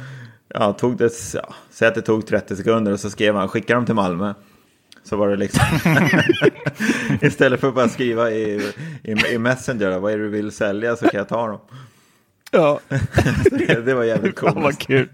[0.47, 3.75] ja, tog det, ja, säg att det tog 30 sekunder och så skrev han, skicka
[3.75, 4.33] dem till Malmö.
[5.03, 5.63] Så var det liksom,
[7.21, 8.71] istället för att bara skriva i,
[9.03, 11.59] i, i Messenger, vad är det du vill sälja så kan jag ta dem.
[12.51, 12.79] Ja,
[13.51, 14.79] Det, det var jävligt fan vad coolt.
[14.79, 15.09] kul.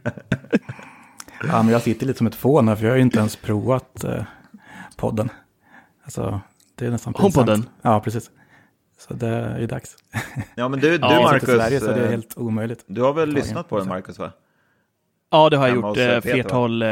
[1.48, 3.36] Ja, men jag sitter lite som ett fån här, för jag har ju inte ens
[3.36, 4.24] provat eh,
[4.96, 5.30] podden.
[6.04, 6.42] Alltså,
[6.76, 7.36] det är nästan pinsamt.
[7.36, 7.70] HomePodden?
[7.82, 8.32] Ja, precis.
[9.08, 9.96] Så det är dags.
[10.56, 12.84] Ja men du, du Ja, Marcus, Sverige, så det är eh, helt omöjligt.
[12.88, 14.32] du har väl lyssnat på den Marcus va?
[15.32, 15.98] Ja, det har jag Hemma gjort.
[15.98, 16.90] eh, Eh, Peter, flertal, eh,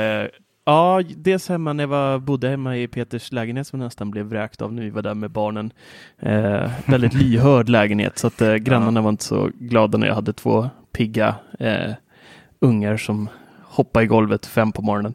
[0.65, 4.25] Ja, dels hemma när jag var, bodde hemma i Peters lägenhet som jag nästan blev
[4.25, 5.73] vräkt av när vi var där med barnen.
[6.19, 10.33] Eh, väldigt lyhörd lägenhet så att eh, grannarna var inte så glada när jag hade
[10.33, 11.91] två pigga eh,
[12.59, 13.29] ungar som
[13.63, 15.13] hoppade i golvet fem på morgonen.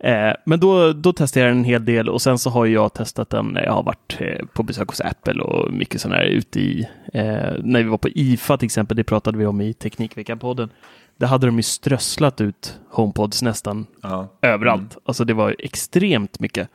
[0.00, 3.30] Eh, men då, då testade jag en hel del och sen så har jag testat
[3.30, 6.60] den när jag har varit eh, på besök hos Apple och mycket sådana här ute
[6.60, 10.68] i, eh, när vi var på IFA till exempel, det pratade vi om i Teknikveckan-podden.
[11.16, 14.28] Där hade de ju strösslat ut HomePods nästan Ja.
[14.42, 14.80] överallt.
[14.92, 15.02] Mm.
[15.04, 16.68] Alltså det var extremt mycket.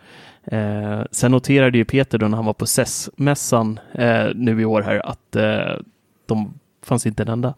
[0.43, 4.81] Eh, sen noterade ju Peter då när han var på CES-mässan eh, nu i år
[4.81, 5.79] här att eh,
[6.25, 6.53] de
[6.85, 7.53] fanns inte en enda.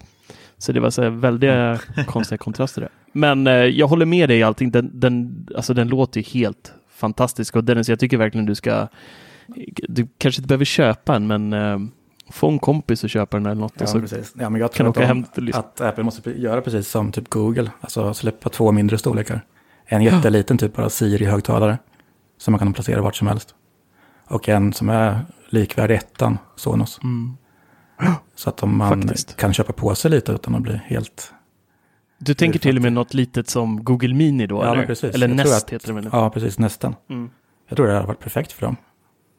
[0.57, 2.89] Så det var så här väldiga konstiga kontraster där.
[3.11, 4.71] Men eh, jag håller med dig i allting.
[4.71, 8.87] Den, den, alltså den låter ju helt fantastisk och Dennis, jag tycker verkligen du ska
[9.87, 11.79] du kanske inte behöver köpa en, men eh,
[12.29, 13.73] få en kompis och köpa den eller något.
[13.77, 14.33] Ja, så precis.
[14.39, 15.59] Ja, men jag kan tror att, de, liksom.
[15.59, 19.41] att Apple måste göra precis som typ Google, alltså släppa två mindre storlekar.
[19.85, 21.77] En jätteliten typ bara Siri-högtalare
[22.37, 23.55] som man kan placera vart som helst.
[24.27, 26.99] Och en som är likvärdig ettan, Sonos.
[28.35, 29.01] Så att om man.
[29.01, 29.37] Faktiskt.
[29.37, 31.33] kan köpa på sig lite utan att bli helt...
[32.17, 34.55] Du tänker till och med något litet som Google Mini då?
[34.63, 35.15] Ja, eller precis.
[35.15, 36.09] eller Jag Nest att- heter det väl?
[36.11, 36.95] Ja, precis, nästan.
[37.09, 37.29] Mm.
[37.69, 38.75] Jag tror det hade varit perfekt för dem.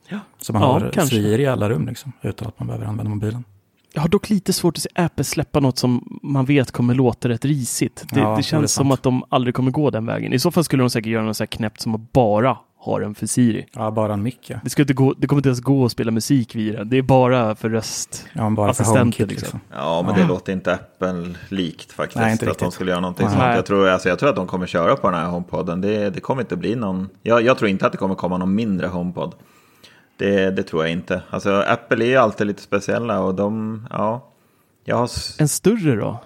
[0.08, 0.18] Ja.
[0.38, 1.16] Så man Ja, har kanske.
[1.16, 3.44] Siri i alla rum liksom, utan att man behöver använda mobilen.
[3.92, 7.28] Jag har dock lite svårt att se Apple släppa något som man vet kommer låta
[7.28, 8.04] rätt risigt.
[8.12, 8.92] Det, Ja, det det känns som sant.
[8.98, 10.32] att de aldrig kommer gå den vägen.
[10.32, 12.98] I så fall skulle de säkert göra något så här knäppt som att bara ha
[12.98, 13.66] den för Siri.
[13.72, 14.56] Ja, bara en mick ja.
[14.64, 16.88] Det, ska inte gå, det kommer inte ens gå att spela musik via den.
[16.90, 18.26] Det är bara för röst.
[18.32, 19.10] Ja, liksom.
[19.28, 19.60] liksom.
[19.74, 22.16] Ja, men det låter inte Apple-likt faktiskt.
[22.20, 22.74] Nej, inte att de riktigt.
[22.74, 23.42] skulle göra någonting sånt.
[23.42, 25.80] Jag tror, alltså, jag tror att de kommer köra på den här HomePoden.
[25.80, 27.08] Det, det kommer inte bli någon...
[27.22, 29.34] Jag, jag tror inte att det kommer komma någon mindre HomePod.
[30.16, 31.22] Det, det tror jag inte.
[31.30, 33.86] Alltså, Apple är ju alltid lite speciella och de...
[33.90, 34.32] Ja,
[34.84, 35.10] jag har...
[35.38, 36.20] En större då?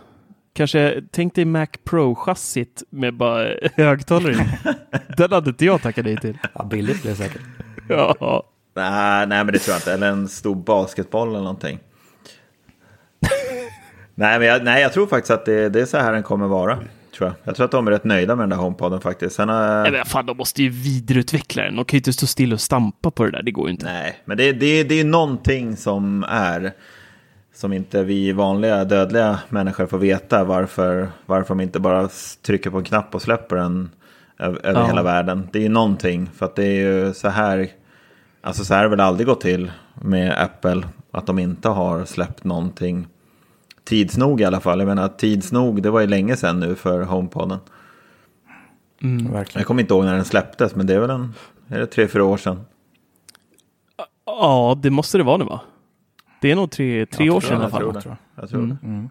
[0.52, 4.38] Kanske, tänk dig Mac Pro-chassit med bara högtalare i.
[5.16, 6.38] Den hade inte jag tackat nej till.
[6.54, 7.42] Ja, billigt blir det säkert.
[7.88, 8.44] Ja.
[8.76, 9.92] Nej, nej, men det tror jag inte.
[9.92, 11.78] Eller en stor basketboll eller någonting.
[14.14, 16.46] nej, men jag, nej, jag tror faktiskt att det, det är så här den kommer
[16.46, 16.76] vara.
[17.16, 17.32] Tror jag.
[17.44, 19.36] jag tror att de är rätt nöjda med den där HomePoden faktiskt.
[19.36, 21.76] Sen, har- Nej, men fan, de måste ju vidareutveckla den.
[21.76, 23.42] De kan ju inte stå still och stampa på det där.
[23.42, 23.86] Det går ju inte.
[23.86, 26.72] Nej, men det, det, det är någonting som är
[27.60, 32.08] som inte vi vanliga dödliga människor får veta varför, varför de inte bara
[32.42, 33.90] trycker på en knapp och släpper den
[34.38, 34.86] över, Ja.
[34.86, 35.48] hela världen.
[35.52, 37.68] Det är ju någonting, för att det är ju så här,
[38.42, 42.04] alltså så här har det väl aldrig gått till med Apple, att de inte har
[42.04, 43.06] släppt någonting
[43.84, 44.78] tids nog i alla fall.
[44.78, 47.58] Jag menar tids nog, det var ju länge sedan nu för HomePoden.
[49.00, 49.60] Verkligen.
[49.60, 51.34] Jag kommer inte ihåg när den släpptes, men det är väl en,
[51.68, 52.60] är det tre, fyra år sedan.
[54.24, 55.60] Ja, det måste det vara nu va?
[56.40, 57.80] Det är nog tre, tre år sedan i jag, alla Jag fall.
[57.80, 58.16] tror tror det.
[58.36, 58.42] jag.
[58.44, 58.76] Jag tror Mm.
[58.82, 58.86] det.
[58.86, 59.08] Mm.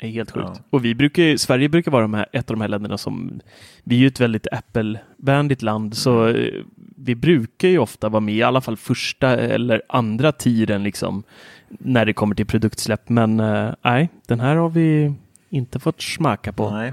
[0.00, 0.46] Det är helt sjukt.
[0.54, 0.62] Ja.
[0.70, 3.40] Och vi brukar Sverige brukar vara de här, ett av de här länderna som,
[3.84, 6.64] vi är ju ett väldigt Apple-vänligt land, så Mm.
[6.96, 11.22] vi brukar ju ofta vara med i alla fall första eller andra tiden liksom,
[11.68, 13.08] när det kommer till produktsläpp.
[13.08, 15.14] Men eh, nej, den här har vi
[15.50, 16.70] inte fått smaka på.
[16.70, 16.92] Nej.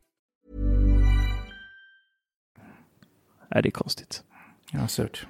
[3.53, 4.23] Nej, det är konstigt.
[4.71, 5.27] Ja, surt.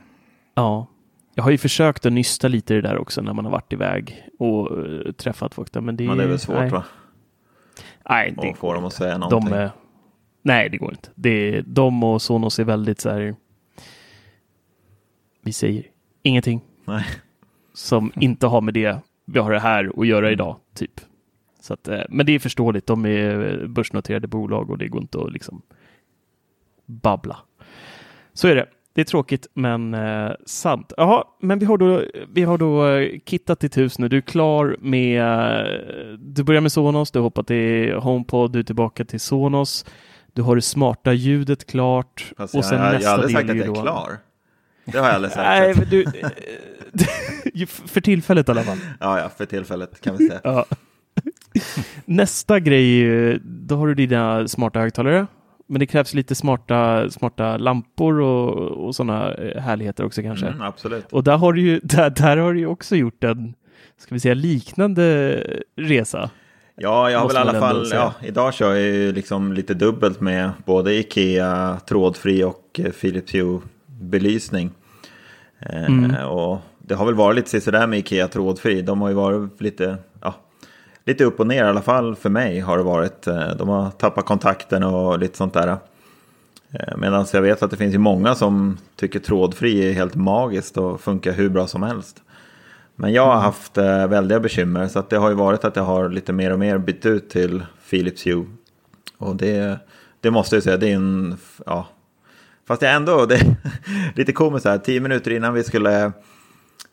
[0.53, 0.87] Ja,
[1.35, 3.73] jag har ju försökt att nysta lite i det där också när man har varit
[3.73, 6.69] iväg och eh, träffat folk där, men det, Men det är väl svårt nej.
[6.69, 6.83] va?
[8.09, 9.53] Nej, det Och få dem att säga de någonting.
[9.53, 9.71] är,
[10.41, 11.09] Nej, det går inte.
[11.15, 13.35] Det är, de och Sonos är väldigt så här.
[15.41, 15.83] Vi säger
[16.23, 17.05] ingenting Nej.
[17.73, 21.01] som inte har med det vi har det här att göra idag, typ.
[21.59, 22.87] Så att, eh, men det är förståeligt.
[22.87, 25.61] De är börsnoterade bolag och det går inte att liksom
[26.85, 27.37] babbla.
[28.33, 28.65] Så är det.
[28.93, 30.93] det är tråkigt men eh, sant.
[30.97, 34.07] Jaha, men vi har då, vi har då eh, kittat ditt hus nu.
[34.07, 38.59] Du är klar med, eh, du börjar med Sonos, du har hoppat till HomePod, du
[38.59, 39.85] är tillbaka till Sonos.
[40.33, 42.31] Du har det smarta ljudet klart.
[42.37, 44.17] Fast och jag, sen jag, jag nästa har aldrig sagt att jag är då- klar.
[44.85, 45.43] Det har jag aldrig sagt.
[45.49, 48.77] Nej, du, eh, för tillfället i alla fall.
[48.99, 50.41] Ja, ja, för tillfället kan vi säga.
[50.43, 50.65] Ja.
[52.05, 55.27] Nästa grej, då har du dina smarta högtalare.
[55.71, 60.47] Men det krävs lite smarta, smarta lampor och, och sådana härligheter också kanske.
[60.47, 61.05] Mm, absolut.
[61.11, 63.53] Och där har du ju, där, där har du också gjort en,
[63.97, 65.37] ska vi säga, liknande
[65.75, 66.29] resa.
[66.75, 70.21] Ja, jag har väl i alla fall, ja, idag kör jag ju liksom lite dubbelt
[70.21, 74.71] med både Ikea trådfri och eh, Philips Hue belysning.
[75.59, 76.27] Eh, Mm.
[76.27, 78.81] Och det har väl varit lite sådär med Ikea trådfri.
[78.81, 79.97] De har ju varit lite,
[81.05, 83.27] lite upp och ner i alla fall för mig har det varit.
[83.27, 85.77] Eh, De har tappat kontakten och lite sånt där.
[86.97, 91.01] Medan jag vet att det finns ju många som tycker trådfri är helt magiskt och
[91.01, 92.21] funkar hur bra som helst.
[92.95, 95.83] Men jag har haft eh, väldiga bekymmer så att det har ju varit att jag
[95.83, 98.45] har lite mer och mer bytt ut till Philips Hue.
[99.17, 99.79] Och det,
[100.19, 101.87] det måste jag säga, det är en, ja.
[102.67, 103.55] Fast jag ändå, det är
[104.15, 106.11] lite komiskt här, tio minuter innan vi skulle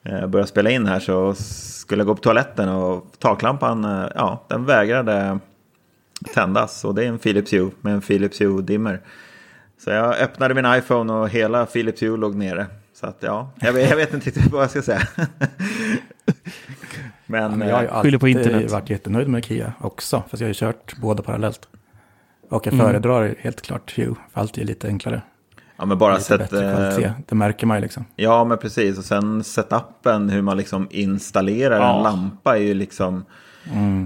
[0.08, 4.44] eh, börja spela in här så skulle jag gå på toaletten och taklampan, eh, ja,
[4.48, 5.38] den vägrade
[6.34, 6.84] tändas.
[6.84, 9.00] Och det är en Philips Hue med en Philips Hue dimmer.
[9.84, 12.66] Så jag öppnade min iPhone och hela Philips Hue låg nere.
[12.94, 15.02] Så att ja, jag vet, jag vet inte riktigt vad jag ska säga.
[17.26, 18.70] Men, Ja, men jag har ju eh, Skyller på alltid internet.
[18.70, 21.68] varit jättenöjd med Kia också, fast jag har ju kört båda parallellt.
[22.50, 22.86] Och jag Mm.
[22.86, 25.22] föredrar helt klart Hue, för allt är lite enklare.
[25.78, 26.38] Ja, men bara lite sett...
[26.38, 28.04] bättre eh, kvalitet, det märker man ju liksom.
[28.16, 28.98] Ja, men precis.
[28.98, 31.96] Och sen setupen, hur man liksom installerar Ja.
[31.96, 33.24] en lampa är ju liksom...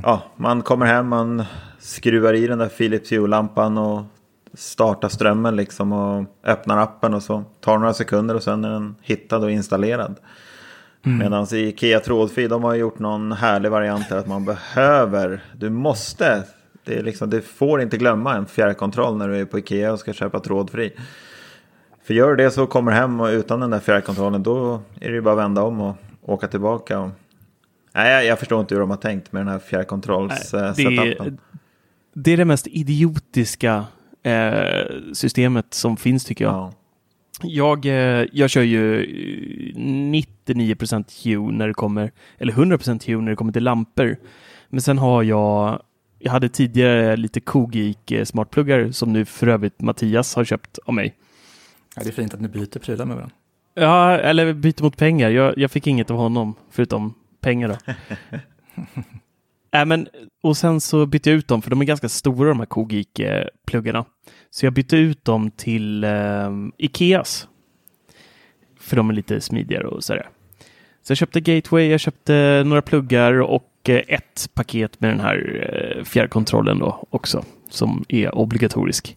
[0.03, 1.45] Ja, man kommer hem, man
[1.79, 4.03] skruvar i den där Philips Hue-lampan och
[4.55, 8.95] startar strömmen liksom och öppnar appen och så tar några sekunder och sen är den
[9.03, 10.17] hittad och installerad.
[11.03, 15.71] Medan i Ikea Trådfri, de har gjort någon härlig variant där att man behöver, du
[15.71, 16.43] måste,
[16.85, 19.99] det är liksom, du får inte glömma en fjärrkontroll när du är på Ikea och
[19.99, 20.93] ska köpa trådfri.
[22.05, 25.15] För gör du det så kommer hem och utan den där fjärrkontrollen då är det
[25.15, 27.01] ju bara att vända om och åka tillbaka.
[27.01, 27.11] Och...
[27.95, 30.97] Nej, jag- förstår inte hur de har tänkt med den här fjärrkontrolls-setupen.
[31.25, 31.37] det,
[32.15, 33.85] det är det mest idiotiska
[34.23, 36.55] eh, systemet som finns tycker jag.
[36.55, 36.73] Ja.
[37.43, 43.31] Jag, eh, jag kör ju eh, 99% Hue när det kommer, eller 100% Hue när
[43.31, 44.17] det kommer till lampor.
[44.69, 45.83] Men sen har jag,
[46.19, 50.95] jag hade tidigare lite Kogik eh, smartpluggar som nu för övrigt Mattias har köpt av
[50.95, 51.15] mig.
[51.97, 53.37] Ja, det är fint att ni byter prylar med varandra.
[53.75, 55.31] Ja, eller byter mot pengar.
[55.31, 57.93] Jag, jag fick inget av honom förutom pengar då.
[59.79, 60.09] äh, men,
[60.43, 64.05] och sen så bytte jag ut dem för de är ganska stora de här Kogik-pluggarna.
[64.51, 67.49] Så jag bytte ut dem till eh, Ikeas.
[68.81, 70.29] För de är lite smidigare och sådär.
[71.03, 75.69] Så jag köpte Gateway, jag köpte några pluggar och eh, ett paket med den här
[75.99, 77.45] eh, fjärrkontrollen då också.
[77.71, 79.17] Som är obligatorisk.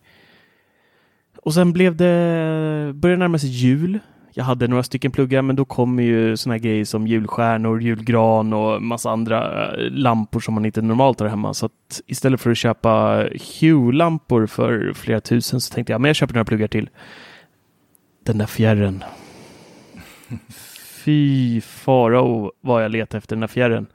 [1.45, 3.99] Och sen blev det, började närma sig jul.
[4.34, 8.53] Jag hade några stycken pluggar, men då kommer ju såna här grejer som julstjärnor, julgran
[8.53, 11.53] och massa andra eh, lampor som man inte normalt har hemma.
[11.53, 13.23] Så att istället för att köpa
[13.62, 16.89] Hue-lampor för flera tusen så tänkte jag, men jag köper några pluggar till.
[18.23, 19.03] Den där fjärren.
[21.03, 23.86] Fy farao vad jag letade efter den där fjärren.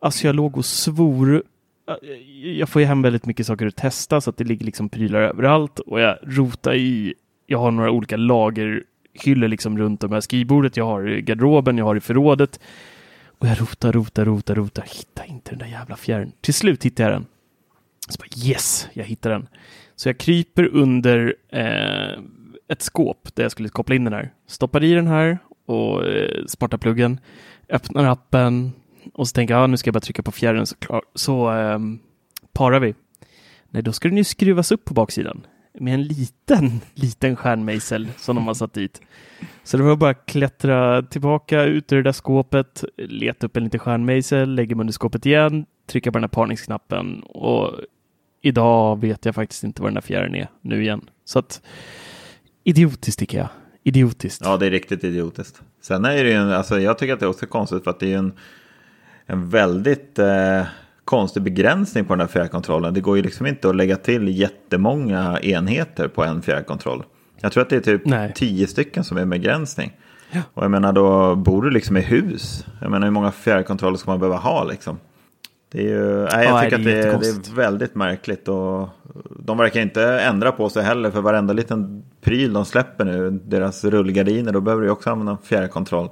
[0.00, 1.42] Alltså jag låg och svor.
[1.90, 4.88] Eh, jag får ju hem väldigt mycket saker att testa så att det ligger liksom
[4.88, 7.14] prylar överallt och jag rotar i.
[7.46, 10.76] Jag har några olika lagerhyllor liksom runt om här skrivbordet.
[10.76, 12.60] Jag har i garderoben, jag har i förrådet.
[13.38, 14.82] Och jag rotar, rotar, rotar, rotar.
[14.82, 16.32] Hittar inte den där jävla fjärren.
[16.40, 17.26] Till slut hittar jag den.
[18.08, 19.48] Så bara, yes, jag hittar den.
[19.96, 22.22] Så jag kryper under eh,
[22.68, 24.32] ett skåp där jag skulle koppla in den här.
[24.46, 27.20] Stoppar i den här och eh, smarta pluggen.
[27.68, 28.72] Öppnar appen
[29.14, 31.52] och så tänker jag, ah, nu ska jag bara trycka på fjärren så, klar, så
[31.52, 31.78] eh,
[32.52, 32.94] parar vi.
[33.70, 35.46] Nej, då ska den ju skruvas upp på baksidan
[35.78, 39.00] med en liten, liten stjärnmejsel som de har satt dit.
[39.64, 43.64] Så det var bara att klättra tillbaka ut ur det där skåpet, leta upp en
[43.64, 47.70] liten stjärnmejsel, lägga mig under skåpet igen, trycka på den här parningsknappen och
[48.42, 51.00] idag vet jag faktiskt inte var den där fjärren är nu igen.
[51.24, 51.62] Så att
[52.64, 53.48] idiotiskt tycker jag.
[53.82, 54.42] Idiotiskt.
[54.44, 55.62] Ja, det är riktigt idiotiskt.
[55.80, 58.00] Sen är det ju, en, alltså jag tycker att det är också konstigt för att
[58.00, 58.32] det är ju en,
[59.32, 60.62] en väldigt eh,
[61.04, 62.94] konstig begränsning på den här fjärrkontrollen.
[62.94, 67.04] Det går ju liksom inte att lägga till jättemånga enheter på en fjärrkontroll.
[67.40, 68.32] Jag tror att det är typ Nej.
[68.34, 69.92] tio stycken som är begränsning.
[70.54, 72.66] Och jag menar då bor du liksom i hus.
[72.80, 74.98] Jag menar hur många fjärrkontroller ska man behöva ha liksom?
[75.72, 78.48] Det är ju, nej, jag Ja, tycker det att det, är- det är väldigt märkligt.
[78.48, 78.88] Och
[79.40, 81.10] de verkar inte ändra på sig heller.
[81.10, 86.08] För varenda liten pryl de släpper nu, deras rullgardiner, då behöver du också använda fjärrkontroll.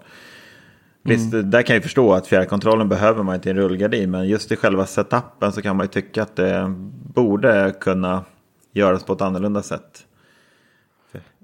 [1.03, 1.51] Visst, Mm.
[1.51, 4.11] där kan jag förstå att fjärrkontrollen behöver man till en rullgardin.
[4.11, 6.75] Men just i själva setupen så kan man ju tycka att det
[7.15, 8.25] borde kunna
[8.73, 10.05] göras på ett annorlunda sätt.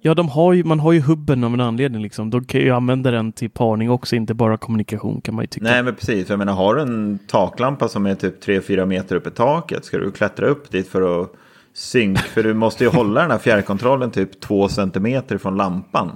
[0.00, 2.02] Ja, de har ju, man har ju hubben av en anledning.
[2.02, 2.30] Liksom.
[2.30, 5.64] De kan ju använda den till parning också, inte bara kommunikation kan man ju tycka.
[5.64, 9.26] Nej men precis, jag menar har du en taklampa som är typ 3-4 meter upp
[9.26, 11.30] i taket ska du klättra upp dit för att
[11.74, 12.18] synk.
[12.18, 16.10] För du måste ju hålla den här fjärrkontrollen typ 2 centimeter från lampan.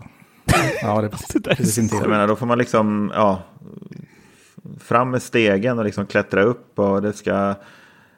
[0.82, 1.98] Ja, det Det där är precis så intill.
[2.00, 3.42] Jag menar då får man liksom, ja,
[4.80, 7.54] fram med stegen och liksom klättra upp och det ska,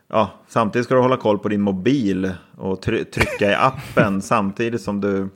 [0.08, 4.80] ja, samtidigt ska du hålla koll på din mobil och try- trycka i appen samtidigt
[4.82, 5.28] som du,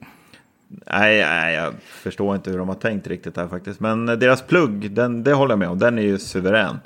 [0.69, 3.81] nej, nej, jag förstår inte hur de har tänkt riktigt här faktiskt.
[3.81, 6.81] Men deras plugg, den, det håller jag med om, den är ju suverän.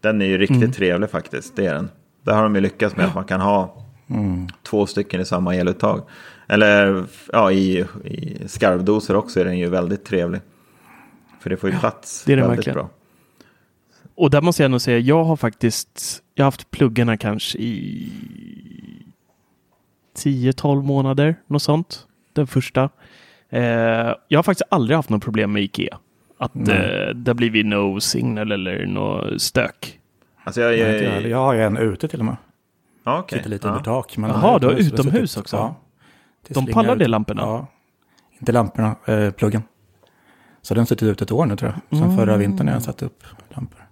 [0.00, 1.90] Den är ju riktigt trevlig faktiskt, det är den.
[2.22, 3.76] Där har de ju lyckats med att man kan ha
[4.62, 6.02] två stycken i samma eluttag.
[6.52, 10.40] Eller ja, i, i skarvdoser också är den ju väldigt trevlig.
[11.40, 12.74] För det får ju plats det är den väldigt verkligen.
[12.74, 12.90] bra.
[14.14, 18.12] Och där måste jag nog säga, jag har faktiskt, jag har haft pluggarna kanske i
[20.16, 22.06] 10-12 månader, något sånt.
[22.32, 22.90] Den första.
[23.48, 23.62] Eh,
[24.28, 25.98] jag har faktiskt aldrig haft något problem med Ikea.
[26.38, 30.00] Att eh, det har blivit no signal eller något stök.
[30.44, 32.36] Alltså jag, Jag, jag, jag, har ju en ute till och med.
[33.04, 33.38] ja, okej.
[33.38, 33.70] Sitter lite ja.
[33.70, 34.16] under tak.
[34.16, 35.56] Men Jaha, du har utomhus, det också?
[35.56, 35.76] Ja.
[36.48, 36.98] De pallar ut.
[36.98, 37.42] det lamporna?
[37.42, 37.66] Ja.
[38.38, 39.62] Inte lamporna, eh, pluggen.
[40.62, 41.98] Så den sitter ute ett år nu tror jag.
[41.98, 42.16] Sen Mm.
[42.16, 43.86] förra vintern när jag satte upp lampor.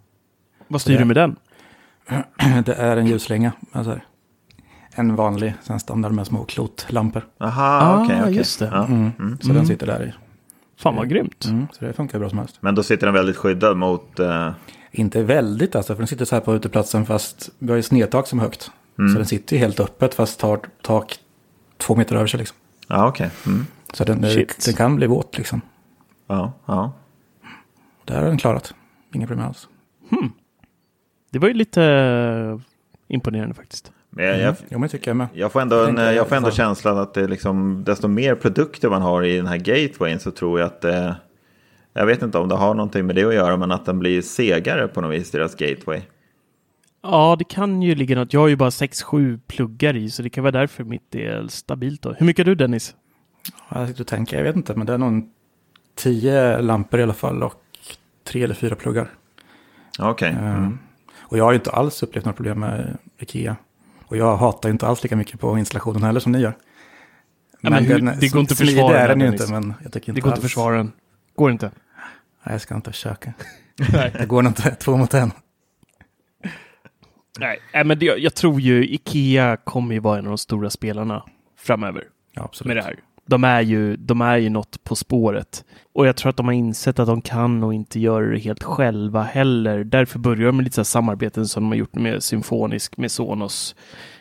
[0.69, 1.37] Vad styr Det- du med den?
[2.65, 3.53] Det är en ljuslänga.
[3.73, 3.99] Alltså,
[4.95, 7.27] en vanlig sen standard med små klotlampor.
[7.41, 8.37] Aha, Ah, okej, okej.
[8.37, 8.69] just det.
[8.73, 8.85] Ja.
[8.87, 9.39] Mm.
[9.41, 10.13] Så den sitter där i.
[10.77, 11.45] Fan vad grymt.
[11.45, 11.67] Mm.
[11.73, 12.59] Så det funkar bra som helst.
[12.61, 14.19] Men då sitter den väldigt skyddad mot...
[14.19, 14.51] eh,
[14.93, 18.27] Inte väldigt alltså, för den sitter så här på uteplatsen fast vi har ju snedtak
[18.27, 18.71] som är högt.
[18.97, 21.19] Så den sitter ju helt öppet fast tar tak
[21.81, 22.57] två meter över sig liksom.
[22.89, 23.31] ja, okej.
[23.47, 23.67] Mm.
[23.93, 24.21] Så den,
[24.65, 25.61] den kan bli våt liksom.
[26.27, 26.93] Ja, ja.
[28.05, 28.75] Det har den klarat.
[29.15, 29.69] Inga problem alls.
[31.31, 32.61] Det var ju lite eh,
[33.09, 33.93] imponerande faktiskt.
[34.11, 35.29] Men jag, jag, Jo men det tycker jag med.
[35.33, 39.03] jag får ändå, en, jag får ändå känslan att det liksom, desto mer produkter man
[39.03, 41.17] har i den här gatewayn så tror jag att det,
[41.93, 44.23] jag vet inte om det har någonting med det att göra, men att den blir
[44.23, 46.01] segare på något vis, deras gateway.
[47.03, 48.33] Ja, det kan ju ligga något.
[48.33, 52.03] Jag har ju bara 6-7 pluggar i, så det kan vara därför mitt är stabilt
[52.03, 52.13] då.
[52.13, 52.95] Hur mycket har du Dennis?
[53.69, 55.31] Ja, Jag sitter och tänker, jag vet inte, men det är nog en
[55.95, 57.55] tio lampor i alla fall och
[58.25, 59.09] tre eller fyra pluggar.
[59.99, 60.29] Okej.
[60.31, 60.79] Eh, Mm.
[61.19, 63.57] Och jag har ju inte alls upplevt några problem med Ikea.
[64.07, 66.57] Och jag hatar ju inte alls lika mycket på installationen heller som ni gör.
[67.61, 69.41] Ja, men hur- det går inte att försvara är den, den ju Dennis.
[69.41, 70.93] inte, men jag tycker inte Det går inte att alls- försvara den.
[71.35, 71.67] Går inte.
[72.45, 73.33] Nej, jag ska inte försöka.
[74.19, 75.33] det går inte två mot en.
[77.39, 81.23] Nej, men det, jag tror ju Ikea kommer ju vara en av de stora spelarna
[81.59, 82.05] framöver
[82.35, 82.67] Ja, absolut.
[82.67, 82.97] med det här.
[83.27, 85.65] De är, ju, de är ju något på spåret.
[85.95, 88.63] Och jag tror att de har insett att de kan och inte göra det helt
[88.63, 89.85] själva heller.
[89.85, 93.11] Därför börjar de med lite så här samarbeten som de har gjort med Symfonisk, med
[93.11, 93.75] Sonos.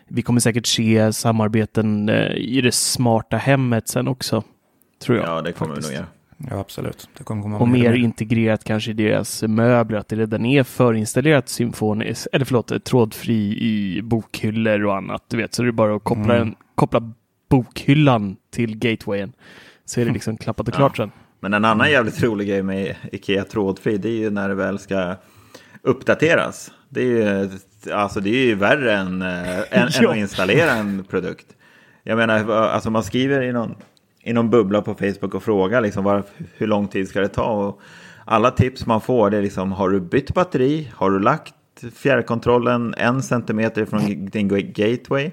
[0.08, 4.44] Vi kommer säkert se samarbeten eh, i det smarta hemmet sen också.
[5.02, 5.28] Tror jag.
[5.28, 5.92] Ja, det kommer vi faktiskt.
[5.94, 6.08] nog göra.
[6.50, 7.10] Ja, absolut.
[7.18, 10.64] Det kommer komma Och mer mer integrerat kanske i deras möbler, att det redan är
[10.64, 15.24] förinstallerat symfoniskt, eller förlåt, trådfri i bokhyllor och annat.
[15.28, 16.48] Du vet, så det är bara att koppla, Mm.
[16.48, 17.14] en, koppla
[17.50, 19.34] bokhyllan till gatewayen.
[19.86, 21.12] Så är det liksom klappat och klart sen.
[21.40, 24.80] Men en annan jävligt rolig grej med Ikea trådfri, det är ju när det väl
[24.80, 25.16] ska
[25.82, 26.72] uppdateras.
[26.90, 27.50] Det är ju,
[27.94, 30.12] alltså det är ju värre än, äh, än, än Ja.
[30.12, 31.46] att installera en produkt.
[32.04, 33.76] Jag menar, alltså man skriver i någon,
[34.24, 36.24] i någon bubbla på Facebook och frågar liksom var,
[36.58, 37.52] hur lång tid ska det ta?
[37.52, 37.82] Och
[38.26, 40.92] alla tips man får det är liksom, har du bytt batteri?
[40.96, 41.54] Har du lagt
[41.96, 45.32] fjärrkontrollen en centimeter från din gateway?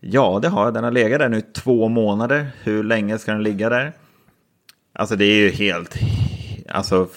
[0.00, 0.74] Ja, det har jag.
[0.74, 2.46] Den har legat där nu i två månader.
[2.62, 3.92] Hur länge ska den ligga där?
[4.92, 5.94] Alltså det är ju helt...
[6.68, 7.08] Alltså,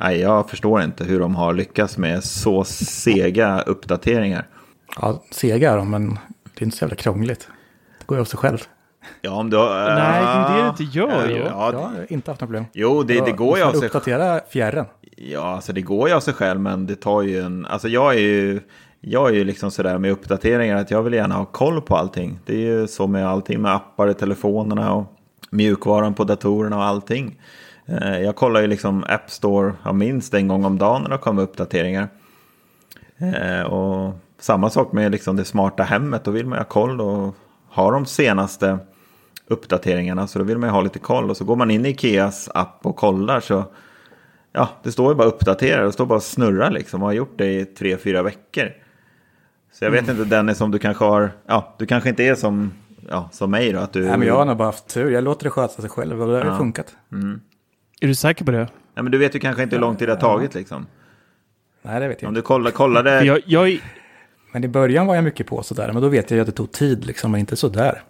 [0.00, 4.46] nej, jag förstår inte hur de har lyckats med så sega uppdateringar.
[5.00, 6.08] Ja, sega är de, men
[6.44, 7.48] det är inte så jävla krångligt.
[7.98, 8.58] Det går ju av sig själv.
[9.20, 9.68] Ja, om du har...
[9.94, 11.28] Nej, det är det det inte gör.
[11.28, 12.64] Ja, Jag ja, har inte haft några problem.
[12.72, 14.86] jo, det, det går ju av sig Uppdatera fjärren.
[15.16, 17.66] Ja, alltså det går ju av sig själv, men det tar ju en...
[17.66, 18.60] Alltså jag är ju...
[19.02, 22.38] Jag är ju liksom sådär med uppdateringar att jag vill gärna ha koll på allting.
[22.46, 25.04] Det är ju så med allting med appar i telefonerna och
[25.50, 27.40] mjukvaran på datorerna och allting.
[27.86, 31.18] Eh, Jag kollar ju liksom App Store ja, minst en gång om dagen när det
[31.18, 32.08] kommer uppdateringar.
[33.18, 37.00] Eh, Och samma sak med liksom det smarta hemmet, då vill man ju ha koll
[37.00, 37.34] och
[37.68, 38.78] ha de senaste
[39.50, 40.26] uppdateringarna.
[40.26, 42.48] Så då vill man ju ha lite koll och så går man in i Ikeas
[42.54, 43.64] app och kollar så
[44.52, 45.84] ja, det står ju bara uppdatera.
[45.84, 47.02] Det står bara snurra liksom.
[47.02, 48.68] Och har gjort det i tre, fyra veckor.
[49.72, 50.16] Så jag vet Mm.
[50.22, 52.72] inte Dennis om du kanske har, ja, du kanske inte är som,
[53.08, 53.78] ja, som mig då.
[53.78, 55.10] Att du, Nej, men jag har nog bara haft tur.
[55.10, 56.58] Jag låter det sköta sig själv och det har Ja.
[56.58, 56.96] funkat.
[58.00, 58.58] Är du säker på det?
[58.58, 60.86] Nej, men du vet ju kanske inte hur lång tid det har tagit liksom.
[61.82, 63.80] Nej, det vet jag Om du kollar, kollade, jag, jag,
[64.52, 66.52] Men i början var jag mycket på sådär, men då vet jag ju att det
[66.52, 68.02] tog tid liksom, men inte sådär.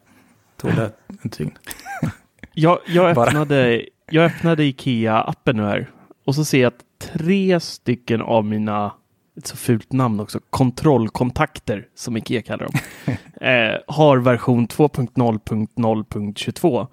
[0.61, 1.59] Tog det en dygn.
[2.55, 5.91] jag, jag, öppnade, jag öppnade Ikea-appen nu här
[6.25, 8.93] och så ser jag att tre stycken av mina,
[9.37, 12.75] ett så fult namn också, kontrollkontakter som Ikea kallar dem,
[13.41, 16.87] eh, har version 2.0.0.22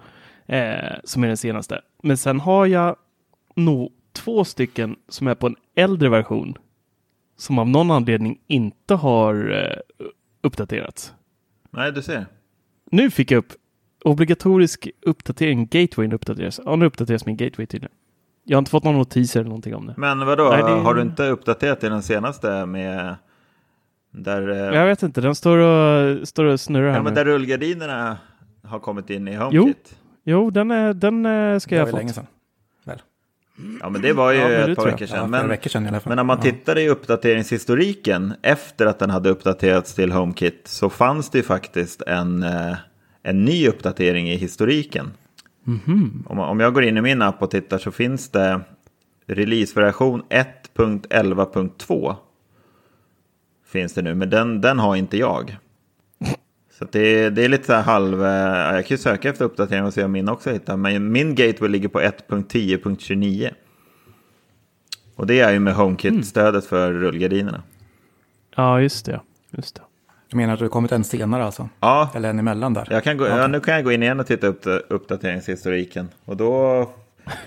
[0.45, 1.81] eh, som är den senaste.
[2.03, 2.95] Men sen har jag
[3.55, 6.57] nog två stycken som är på en äldre version
[7.37, 9.77] som av någon anledning inte har eh,
[10.41, 11.13] uppdaterats.
[11.71, 12.25] nej du ser.
[12.91, 13.53] Nu fick jag upp
[14.05, 15.67] obligatorisk uppdatering.
[15.71, 16.59] Gatewayn uppdateras.
[16.65, 17.95] Ja, nu uppdateras min gateway tydligen.
[18.43, 19.93] Jag har inte fått någon notiser eller någonting om det.
[19.97, 23.15] Men vadå, Nej, det- har du inte uppdaterat i den senaste med,
[24.11, 27.25] där, eh, Jag vet inte, den står och, står och snurrar här ja, men där
[27.25, 28.17] rullgardinerna
[28.63, 29.99] har kommit in i Jo, HomeKit?
[30.23, 32.15] Jo, den, är, den eh, ska Det jag ha ju länge fått.
[32.15, 32.27] sedan.
[33.81, 35.07] Ja, men det var ju Ja, det ett par veckor Ja, sedan.
[35.07, 36.09] flera men, veckor sedan i alla fall.
[36.11, 36.43] Men om man Ja.
[36.43, 42.01] tittade i uppdateringshistoriken efter att den hade uppdaterats till HomeKit så fanns det ju faktiskt
[42.01, 42.75] en, eh,
[43.23, 45.11] en ny uppdatering i historiken.
[45.63, 46.23] Mhm.
[46.29, 48.61] Om, om jag går in i min app och tittar så finns det
[49.27, 52.15] releaseversion 1.11.2.
[53.67, 55.57] Finns det nu, men den, den har inte jag.
[56.79, 58.25] Så det, är- det är lite så här halv...
[58.25, 60.77] eh, Jag kan ju söka efter uppdatering och se om min också hittar.
[60.77, 63.49] Men min gateway ligger på 1.10.29.
[65.15, 67.63] Och det är ju med HomeKit-stödet för rullgardinerna.
[68.55, 69.21] Ja, just det.
[69.51, 69.81] Just det.
[70.29, 71.69] Du menar att du har kommit en senare alltså?
[71.79, 72.87] Ja, Eller en emellan där?
[72.89, 76.09] jag kan gå, ja, nu kan jag gå in igen och titta upp uppdateringshistoriken.
[76.25, 76.89] Och då,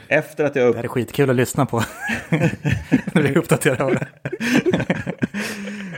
[0.08, 1.78] efter att jag upp, Det här är skitkul att lyssna på.
[3.14, 4.06] När du uppdaterar av det.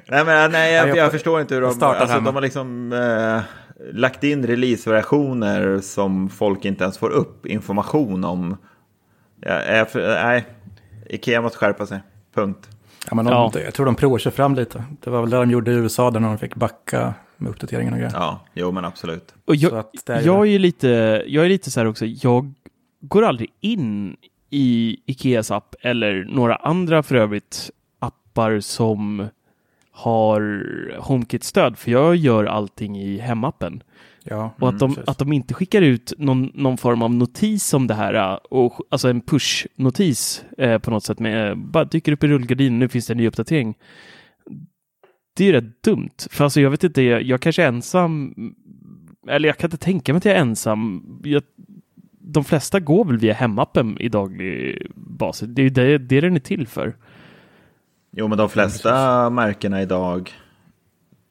[0.09, 1.75] Nej, men, nej jag, Ja, jag- jag förstår inte hur de...
[1.75, 2.29] startar Alltså, hemma.
[2.29, 3.41] de har liksom eh,
[3.93, 8.57] lagt in releaseversioner som folk inte ens får upp information om.
[9.41, 10.45] Ja, jag, nej,
[11.11, 12.01] Ikea måste skärpa sig.
[12.35, 12.69] Punkt.
[13.11, 13.53] Ja, men de, Ja.
[13.65, 14.85] Jag tror de provar sig fram lite.
[15.01, 17.93] Det var väl det de gjorde i USA där när de fick backa med uppdateringen
[17.93, 18.13] och grejer.
[18.15, 19.35] Ja, jo men absolut.
[19.45, 20.51] Och Så jag, att det är jag det.
[20.51, 20.89] är lite,
[21.27, 22.53] jag är lite så här också, jag
[23.01, 24.17] går aldrig in
[24.51, 29.29] i Ikeas app eller några andra för övrigt appar som
[29.93, 30.41] har
[30.99, 33.83] HomeKit-stöd, för jag gör allting i hemappen.
[34.25, 37.87] Ja, Och att, de, att de inte skickar ut någon, någon form av notis om
[37.87, 42.25] det här, äh, och, alltså en push-notis eh, på något sätt, med, bara dyker upp
[42.25, 43.75] i rullgardinen, nu finns det en ny uppdatering.
[45.37, 48.35] Det är ju rätt dumt, för alltså jag vet inte, jag, jag kanske är ensam,
[49.29, 51.03] eller jag kan inte tänka mig att jag är ensam.
[51.25, 51.43] Jag,
[52.21, 55.49] de flesta går väl via hemappen i daglig basis.
[55.49, 56.97] Det är ju det, det den är till för.
[58.17, 60.33] Jo men de flesta märkena idag,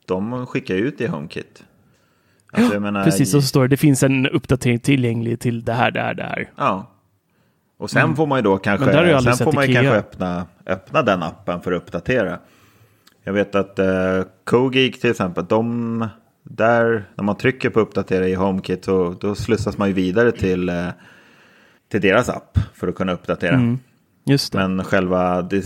[0.05, 1.63] de skickar ut i HomeKit.
[2.53, 5.73] Alltså, jag menar, Precis, och så står det, det finns en uppdatering tillgänglig till det
[5.73, 6.49] här, det här, det här.
[6.55, 6.91] Ja.
[7.77, 9.21] Och sen får man ju då kanske, Mm.
[9.21, 12.39] Sen får man kanske öppna, öppna den appen för att uppdatera.
[13.23, 16.07] Jag vet att uh, CoGeek till exempel, de,
[16.43, 20.69] där när man trycker på uppdatera i HomeKit så då slussas man ju vidare till,
[20.69, 20.87] eh,
[21.91, 23.55] till deras app för att kunna uppdatera.
[23.55, 23.79] Mm,
[24.25, 24.67] just det.
[24.67, 25.65] Men själva, det,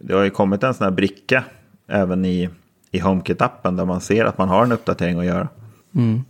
[0.00, 1.44] det har ju kommit en sån här bricka
[1.86, 2.48] även i,
[2.90, 5.48] i HomeKit-appen där man ser att man har en uppdatering att göra.
[5.94, 6.24] Mm.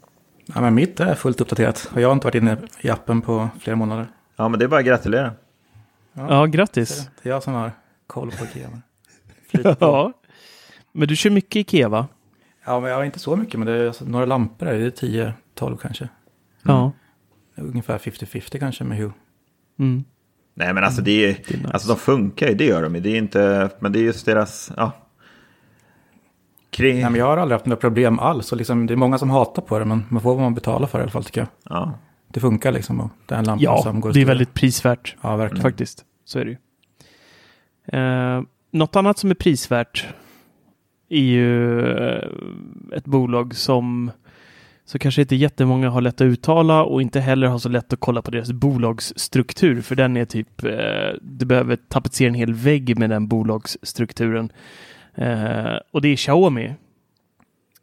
[0.47, 1.91] Ja, men mitt är fullt uppdaterat.
[1.95, 4.07] Och jag har inte varit inne i appen på flera månader.
[4.37, 5.33] Ja men det är bara att gratulera.
[6.13, 7.09] Ja, grattis.
[7.23, 7.73] Det är jag som har
[8.07, 8.69] koll på Ikea.
[9.81, 10.13] Ja.
[10.93, 12.07] Men du kör mycket Ikea va?
[12.65, 14.79] Ja, men jag har inte så mycket, men det är alltså några lampor där.
[14.79, 16.09] Det är 10-12 kanske.
[16.63, 16.93] Ja.
[17.57, 19.13] Ungefär 50-50 kanske med Hue.
[19.79, 20.05] Mm.
[20.61, 21.71] Nej men alltså det är, Det är nice.
[21.73, 23.01] alltså de funkar ju, det gör de ju.
[23.01, 24.93] Det är inte, men det är just deras, ja.
[26.71, 28.53] Kring, Nej, men jag har aldrig haft några problem alls.
[28.53, 30.87] Och liksom, det är många som hatar på det, men man får vad man betalar
[30.87, 31.49] för i alla fall tycker jag.
[31.65, 31.93] ja.
[32.33, 33.01] Det funkar liksom.
[33.01, 35.63] Och det är en lampa Ja, som går det är väldigt prisvärt Ja, verkligen.
[35.63, 36.05] faktiskt.
[36.25, 36.57] Så är det ju.
[38.01, 38.43] Eh,
[38.73, 40.07] något annat som är prisvärt
[41.09, 42.29] är ju eh,
[42.97, 44.11] ett bolag som
[44.91, 48.01] så kanske inte jättemånga har lätt att uttala och inte heller har så lätt att
[48.01, 50.71] kolla på deras bolagsstruktur för den är typ, eh,
[51.23, 54.53] du behöver tapetsera en hel vägg med den bolagsstrukturen.
[55.15, 56.75] Eh, och det är Xiaomi.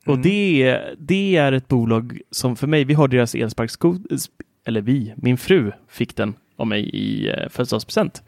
[0.05, 0.21] Och Mm.
[0.21, 3.95] det, det är ett bolag som för mig, vi har deras elsparksko,
[4.65, 8.23] eller vi, min fru fick den av mig i eh, födelsedagspresent.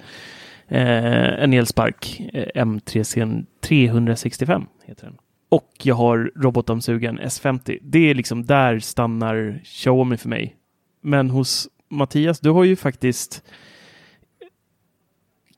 [0.68, 5.18] Eh, en elspark, eh, M3 365 heter den.
[5.50, 7.80] Och jag har robotdammsugaren S50.
[7.82, 10.56] Det är liksom där stannar Xiaomi för mig.
[11.02, 13.44] Men hos Mattias, du har ju faktiskt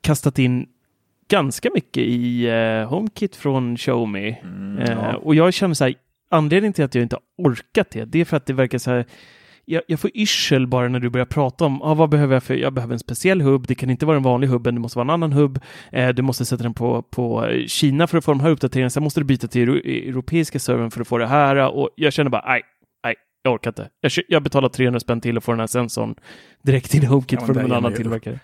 [0.00, 0.68] kastat in
[1.28, 4.40] ganska mycket i eh, HomeKit från Xiaomi.
[4.42, 5.16] Mm, eh, ja.
[5.16, 5.94] och jag känner så här,
[6.30, 9.06] anledningen till att jag inte orkat det, det är för att det verkar så här
[9.64, 12.54] jag, jag får yrsel bara när du börjar prata om ah, vad behöver jag för,
[12.54, 15.04] jag behöver en speciell hubb, det kan inte vara en vanlig hubben, det måste vara
[15.06, 15.60] en annan hubb,
[15.92, 19.02] eh, du måste sätta den på, på Kina för att få de här uppdateringarna, sen
[19.02, 22.30] måste du byta till euro, europeiska servern för att få det här och jag känner
[22.30, 22.62] bara, nej,
[23.04, 23.88] nej, jag orkar inte.
[24.00, 26.14] Jag, jag betalar 300 spänn till och får den här sensorn
[26.62, 28.38] direkt i HomeKit Ja, från någon annan tillverkare.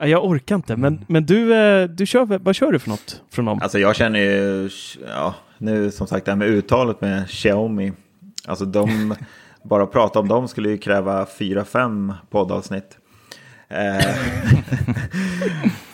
[0.00, 1.04] Ja, jag orkar inte, men, Mm.
[1.08, 3.58] men du, eh, du kör, vad kör du för något från dem?
[3.62, 4.70] Alltså jag känner ju,
[5.06, 7.92] ja, nu som sagt det här med uttalet med Xiaomi.
[8.46, 9.14] Alltså de,
[9.68, 12.98] bara att prata om dem skulle ju kräva fyra, fem poddavsnitt.
[13.68, 14.00] Eh,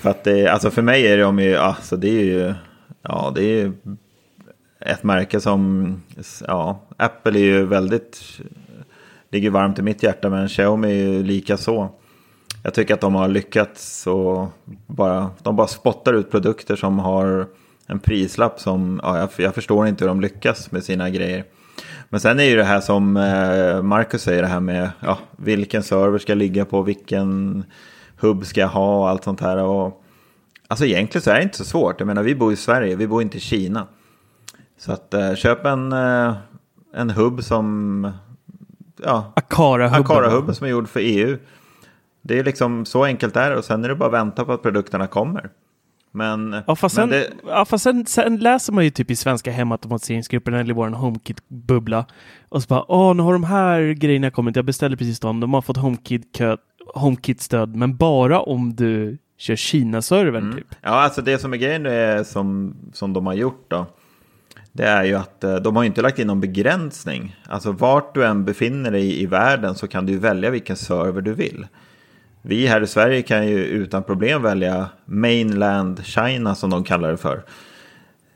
[0.00, 2.54] för att det, alltså för mig är de ju, alltså det är ju,
[3.02, 3.72] ja det är ju
[4.80, 6.02] ett märke som,
[6.46, 8.40] ja, Apple är ju väldigt,
[9.30, 11.88] ligger varmt i mitt hjärta men Xiaomi är ju lika så.
[12.62, 14.48] Jag tycker att de har lyckats och
[14.86, 17.46] bara, de bara spottar ut produkter som har
[17.86, 21.44] en prislapp som, ja, jag, jag förstår inte hur de lyckas med sina grejer.
[22.08, 25.82] Men sen är ju det här som eh, Marcus säger, det här med ja, vilken
[25.82, 27.64] server ska ligga på, vilken
[28.16, 29.56] hubb ska jag ha och allt sånt här.
[29.56, 30.02] Och,
[30.68, 32.00] alltså egentligen så är det inte så svårt.
[32.00, 33.86] Jag menar, vi bor i Sverige, vi bor inte i Kina.
[34.78, 36.34] Så att eh, köp en, eh,
[36.94, 38.10] en hubb som,
[39.02, 40.00] ja, Akara-hubben.
[40.00, 41.38] Akara-hubben som är gjord för EU.
[42.22, 44.52] Det är liksom så enkelt är det och sen är det bara att vänta på
[44.52, 45.50] att produkterna kommer.
[46.16, 49.16] Men, Ja, fast, men sen, det, ja, fast sen, sen läser man ju typ i
[49.16, 52.04] svenska hemautomatiseringsgruppen eller i vår HomeKit-bubbla.
[52.48, 55.54] Och så bara, åh, nu har de här grejerna kommit, jag beställde precis dem, de
[55.54, 55.76] har fått
[56.94, 60.66] HomeKit-stöd, men bara om du kör Kina-servern typ.
[60.82, 63.86] ja, alltså det som är grejen är som, som de har gjort då.
[64.72, 67.36] Det är ju att eh, de har inte lagt in någon begränsning.
[67.48, 71.32] Alltså vart du än befinner dig i världen så kan du välja vilken server du
[71.32, 71.66] vill.
[72.46, 77.16] Vi här i Sverige kan ju utan problem välja Mainland China som de kallar det
[77.16, 77.42] för.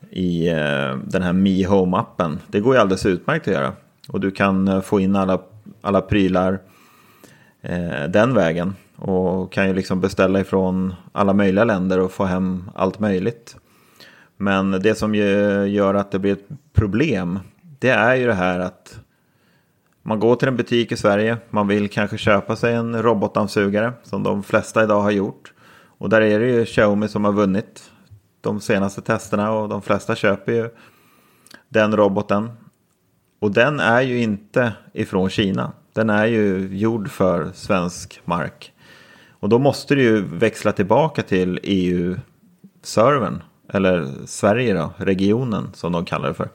[0.09, 2.37] I eh, den här Mi Home-appen.
[2.47, 3.73] Det går ju alldeles utmärkt att göra.
[4.07, 5.41] Och du kan eh, få in alla,
[5.81, 6.59] alla prylar
[7.61, 8.75] eh, den vägen.
[8.95, 13.57] Och kan ju liksom beställa ifrån alla möjliga länder och få hem allt möjligt.
[14.37, 17.39] Men det som ju gör att det blir ett problem.
[17.79, 18.99] Det är ju det här att
[20.09, 21.37] man går till en butik i Sverige.
[21.49, 23.93] Man vill kanske köpa sig en robotdammsugare.
[24.03, 25.53] Som de flesta idag har gjort.
[25.97, 27.91] Och där är det ju Xiaomi som har vunnit
[28.41, 29.51] de senaste testerna.
[29.51, 30.69] Och de flesta köper ju
[31.69, 32.49] den roboten.
[33.39, 35.71] Och den är ju inte ifrån Kina.
[35.93, 38.73] Den är ju gjord för svensk mark.
[39.39, 43.43] Och då måste du ju växla tillbaka till EU-servern.
[43.73, 46.49] Eller Sverige då, regionen som de kallar det för.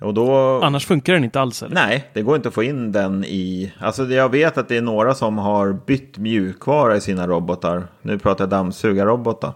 [0.00, 0.60] Och då...
[0.62, 1.62] Annars funkar den inte alls.
[1.62, 1.74] Eller?
[1.74, 3.72] Nej, det går inte att få in den i...
[3.78, 7.86] Alltså jag vet att det är några som har bytt mjukvara i sina robotar.
[8.02, 9.54] Nu pratar jag dammsugarrobot då.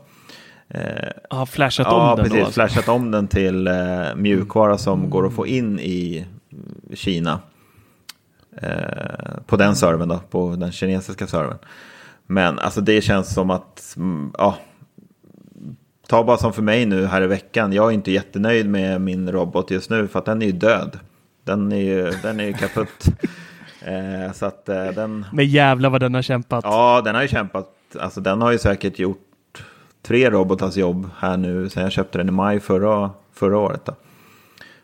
[0.69, 0.81] Eh,
[1.31, 2.39] Ja, flashat ja, om den precis.
[2.39, 2.45] då.
[2.45, 2.53] Alltså.
[2.61, 3.75] Flashat om den till eh,
[4.17, 6.27] mjukvara som går att få in i
[6.95, 7.41] Kina.
[8.63, 11.59] Eh, på den servern då, på den kinesiska servern.
[12.27, 14.55] Men alltså det känns som att, mm, ja.
[16.09, 17.73] Ta bara som för mig nu här i veckan.
[17.73, 20.99] Jag är inte jättenöjd med min robot just nu för att den är ju död.
[21.45, 23.07] Den är ju, den är ju kaputt.
[23.83, 25.27] Eh, så att eh, den...
[25.33, 26.65] Men jävlar vad den har kämpat.
[26.65, 27.69] Ja, den har ju kämpat.
[28.01, 29.65] Alltså den har ju säkert gjort
[30.03, 33.85] tre robotars jobb här nu sen jag köpte den i maj förra, förra året.
[33.85, 33.95] Då.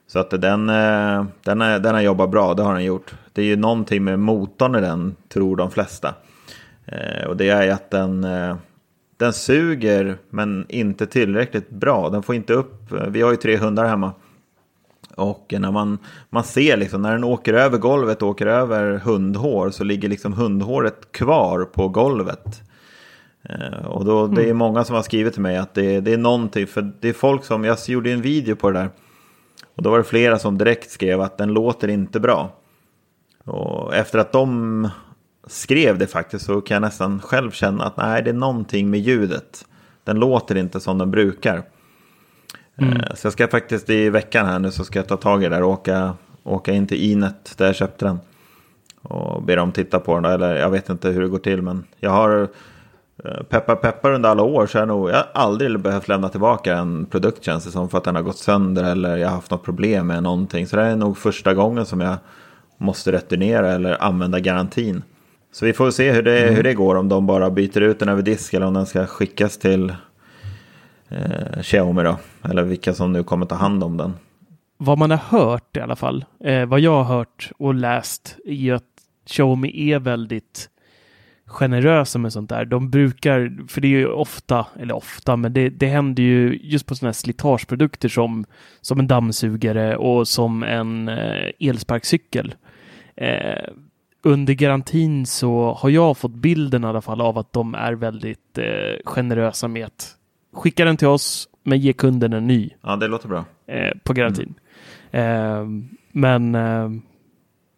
[0.06, 3.14] Så att den, eh, den, är, den har jobbat bra, det har den gjort.
[3.32, 6.14] Det är ju någonting med motorn i den, tror de flesta.
[6.86, 8.56] Eh, och det är att den, eh,
[9.24, 12.10] den suger, men inte tillräckligt bra.
[12.10, 14.12] Den får inte upp, vi har ju tre hundar hemma.
[15.16, 15.98] Och när man,
[16.30, 21.12] man ser liksom, när den åker över golvet, åker över hundhår, så ligger liksom hundhåret
[21.12, 22.62] kvar på golvet.
[23.42, 26.18] Eh, och då, det är många som har skrivit till mig att det, det är
[26.18, 28.90] någonting, för det är folk som, jag gjorde en video på det där.
[29.74, 32.56] Och då var det flera som direkt skrev att den låter inte bra.
[33.44, 34.88] Och efter att de
[35.46, 39.00] skrev det faktiskt så kan jag nästan själv känna att nej, det är någonting med
[39.00, 39.66] ljudet.
[40.04, 41.62] Den låter inte som den brukar.
[42.76, 45.48] Eh, Så jag ska faktiskt i veckan här nu så ska jag ta tag i
[45.48, 48.20] det där och åka, åka in till Inet där jag köpte den.
[49.02, 51.62] Och be dem titta på den då, eller jag vet inte hur det går till
[51.62, 52.48] men jag har
[53.24, 56.76] eh, peppar peppar under alla år så jag nog jag har aldrig behövt lämna tillbaka
[56.76, 59.50] en produkt känns det som för att den har gått sönder eller jag har haft
[59.50, 60.66] något problem med någonting.
[60.66, 62.16] Så det är nog första gången som jag
[62.78, 65.02] måste returnera eller använda garantin.
[65.54, 68.08] Så vi får se hur det, hur det går om de bara byter ut den
[68.08, 69.94] över disk eller om den ska skickas till
[71.08, 72.16] eh, Xiaomi då.
[72.42, 74.14] Eller vilka som nu kommer ta hand om den.
[74.76, 78.72] Vad man har hört i alla fall, eh, vad jag har hört och läst, är
[78.72, 78.84] att
[79.26, 80.68] Xiaomi är väldigt
[81.46, 82.64] generösa med sånt där.
[82.64, 86.86] De brukar, för det är ju ofta, eller ofta, men det, det händer ju just
[86.86, 88.44] på sådana här slitageprodukter som,
[88.80, 92.54] som en dammsugare och som en eh, elsparkcykel.
[93.16, 93.68] Eh,
[94.24, 98.58] under garantin så har jag fått bilden i alla fall av att de är väldigt
[98.58, 98.64] eh,
[99.04, 100.16] generösa med att
[100.52, 102.70] skicka den till oss men ge kunden en ny.
[102.82, 103.44] Ja, det låter bra.
[103.66, 104.54] Eh, på garantin.
[105.10, 105.82] Mm.
[105.82, 106.90] Eh, men eh,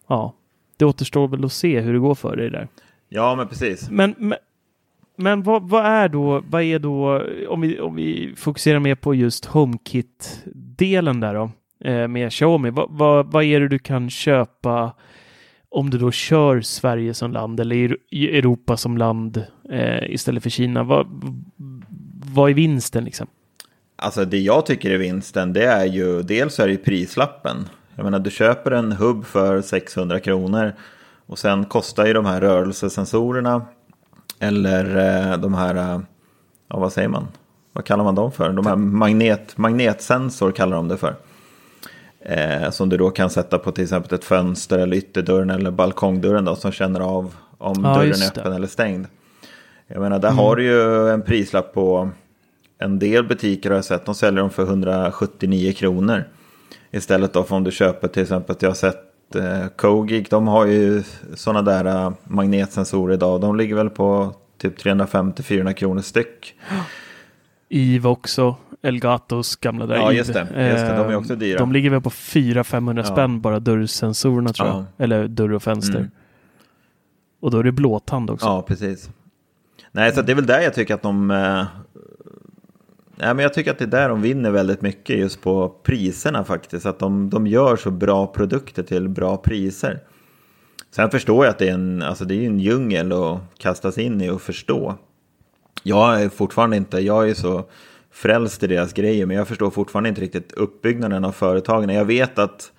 [0.09, 0.35] ja,
[0.77, 2.69] det återstår väl att se hur det går för dig där.
[3.09, 3.91] Ja, men precis.
[3.91, 4.39] Men, men,
[5.17, 9.15] men vad, vad, är då, vad är då, om vi, om vi fokuserar mer på
[9.15, 11.51] just HomeKit-delen där då,
[11.91, 14.93] eh, med Xiaomi, vad, vad, vad är det du kan köpa
[15.77, 20.83] om du då kör Sverige som land eller Europa som land eh, istället för Kina?
[20.83, 21.07] Vad,
[22.35, 23.27] vad är vinsten liksom?
[23.97, 27.69] Alltså det jag tycker är vinsten det är ju dels är det prislappen.
[27.95, 30.73] Jag menar du köper en hubb för 600 kronor
[31.27, 33.63] och sen kostar ju de här rörelsesensorerna
[34.39, 36.01] eller eh, de här, eh,
[36.69, 37.29] ja vad säger man?
[37.73, 38.53] Vad kallar man dem för?
[38.53, 41.17] De här magnet, magnetsensor kallar de det för.
[42.21, 46.45] Eh, som du då kan sätta på till exempel ett fönster eller ytterdörren eller balkongdörren
[46.45, 49.07] då som känner av om ja, dörren är öppen eller stängd.
[49.87, 50.39] Jag menar där mm.
[50.39, 52.11] har du ju en prislapp på
[52.79, 56.25] en del butiker har jag sett, de säljer dem för 179 kronor.
[56.91, 60.67] Istället då för om du köper till exempel, jag har sett eh, Kogig, de har
[60.67, 61.03] ju
[61.35, 63.41] sådana där uh, magnetsensorer idag.
[63.41, 66.55] De ligger väl på typ 350-400 kronor styck.
[67.69, 69.97] IVA också, Elgatos gamla där.
[69.97, 70.41] Ja, just det.
[70.41, 70.97] Just det.
[70.97, 71.59] De är också eh, dyra.
[71.59, 73.05] De ligger väl på 400-500 ja.
[73.05, 74.85] spänn bara dörrsensorerna tror jag.
[74.99, 75.99] Eller dörr och fönster.
[75.99, 76.11] Mm.
[77.41, 78.47] Och då är det blåtand också.
[78.47, 79.11] Ja, precis.
[79.93, 81.65] Nej, så det är väl där jag tycker att de eh,
[83.19, 86.45] Nej, men jag tycker att det är där de vinner väldigt mycket just på priserna
[86.45, 86.87] faktiskt.
[86.87, 90.01] Att de, de gör så bra produkter till bra priser.
[90.91, 94.21] Sen förstår jag att det är en, alltså det är en djungel att kastas in
[94.21, 94.95] i och förstå.
[95.83, 97.65] Jag är fortfarande inte, jag är så
[98.13, 101.89] frälst i deras grejer, men jag förstår fortfarande inte riktigt uppbyggnaden av företagen.
[101.89, 102.73] Jag vet att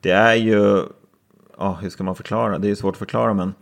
[0.00, 0.82] det är ju,
[1.58, 2.58] ja, hur ska man förklara?
[2.58, 3.54] Det är svårt att förklara, men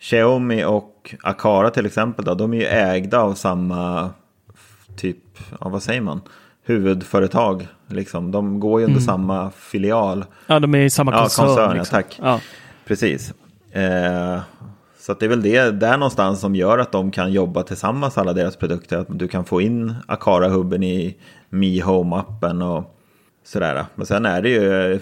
[0.00, 4.10] Xiaomi och Akara till exempel, då, de är ju ägda av samma
[4.96, 5.18] typ,
[5.60, 6.20] ja, vad säger man,
[6.62, 7.68] huvudföretag.
[7.86, 8.32] Liksom.
[8.32, 9.06] De går ju under mm.
[9.06, 10.24] samma filial.
[10.46, 11.48] Ja, de är i samma koncern.
[11.48, 11.96] Ja, koncern liksom.
[11.96, 12.20] tack.
[12.22, 12.40] Ja.
[12.86, 13.34] Precis.
[13.72, 14.40] Eh,
[15.06, 18.32] så det är väl det där någonstans som gör att de kan jobba tillsammans, alla
[18.32, 18.98] deras produkter.
[18.98, 21.16] Att du kan få in Akara-hubben i
[21.48, 22.98] Mi Home-appen och
[23.44, 23.84] sådär.
[23.94, 25.00] Men sen är det ju,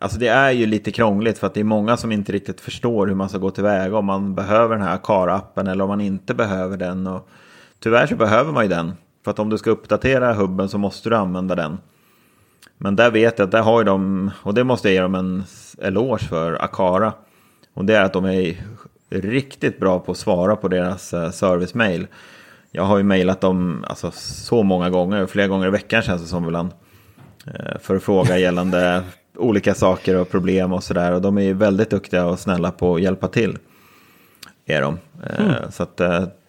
[0.00, 3.06] alltså det är ju lite krångligt för att det är många som inte riktigt förstår
[3.06, 3.96] hur man ska gå tillväga.
[3.96, 7.06] Om man behöver den här Akara-appen eller om man inte behöver den.
[7.06, 7.28] Och
[7.80, 8.92] tyvärr så behöver man ju den.
[9.24, 11.78] För att om du ska uppdatera hubben så måste du använda den.
[12.78, 15.14] Men där vet jag att där har ju de, och det måste jag ge dem
[15.14, 15.44] en
[15.78, 17.12] eloge för, Akara.
[17.74, 18.56] Och det är att de är
[19.10, 22.06] riktigt bra på att svara på deras eh, servicemail.
[22.70, 26.28] Jag har ju mejlat dem alltså, så många gånger, flera gånger i veckan känns det
[26.28, 26.70] som ibland.
[27.46, 29.02] Eh, för att fråga gällande
[29.36, 31.12] olika saker och problem och sådär.
[31.12, 33.58] Och de är ju väldigt duktiga och snälla på att hjälpa till.
[34.66, 34.98] Är de.
[35.22, 35.72] Eh, mm.
[35.72, 35.96] Så att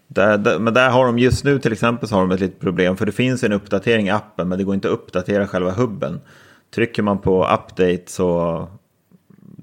[0.07, 2.59] där, där, men där har de just nu till exempel så har de ett litet
[2.59, 2.97] problem.
[2.97, 6.21] För det finns en uppdatering i appen men det går inte att uppdatera själva hubben.
[6.75, 8.67] Trycker man på update så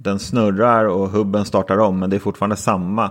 [0.04, 1.98] den snurrar och hubben startar om.
[1.98, 3.10] Men det är fortfarande samma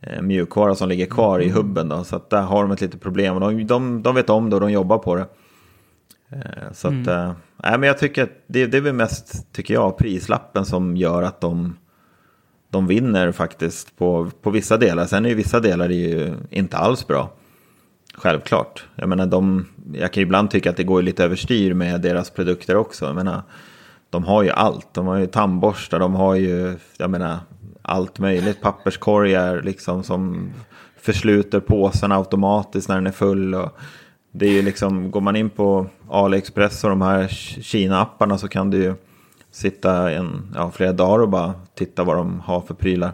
[0.00, 1.88] eh, mjukvara som ligger kvar i hubben.
[1.88, 3.34] Då, så att där har de ett litet problem.
[3.34, 5.26] Och de, de, de vet om det och de jobbar på det.
[6.28, 7.30] Eh, så att, mm.
[7.64, 11.22] äh, men jag tycker att det, det är väl mest, tycker jag, prislappen som gör
[11.22, 11.74] att de
[12.74, 15.06] de vinner faktiskt på, på vissa delar.
[15.06, 17.32] Sen är ju vissa delar ju inte alls bra.
[18.14, 18.84] Självklart.
[18.94, 22.30] Jag menar, de, jag kan ju ibland tycka att det går lite överstyr med deras
[22.30, 23.04] produkter också.
[23.04, 23.42] Jag menar,
[24.14, 24.94] de har ju allt.
[24.94, 27.38] De har ju tandborstar, de har ju, jag menar,
[27.82, 28.60] allt möjligt.
[28.60, 30.52] Papperskorgar liksom som
[31.00, 33.54] försluter påsen automatiskt när den är full.
[33.54, 33.78] Och
[34.32, 37.28] det är ju liksom, går man in på AliExpress och de här
[37.62, 38.94] Kina-apparna så kan du ju
[39.50, 43.12] sitta en, ja, flera dagar och bara titta vad de har för prylar.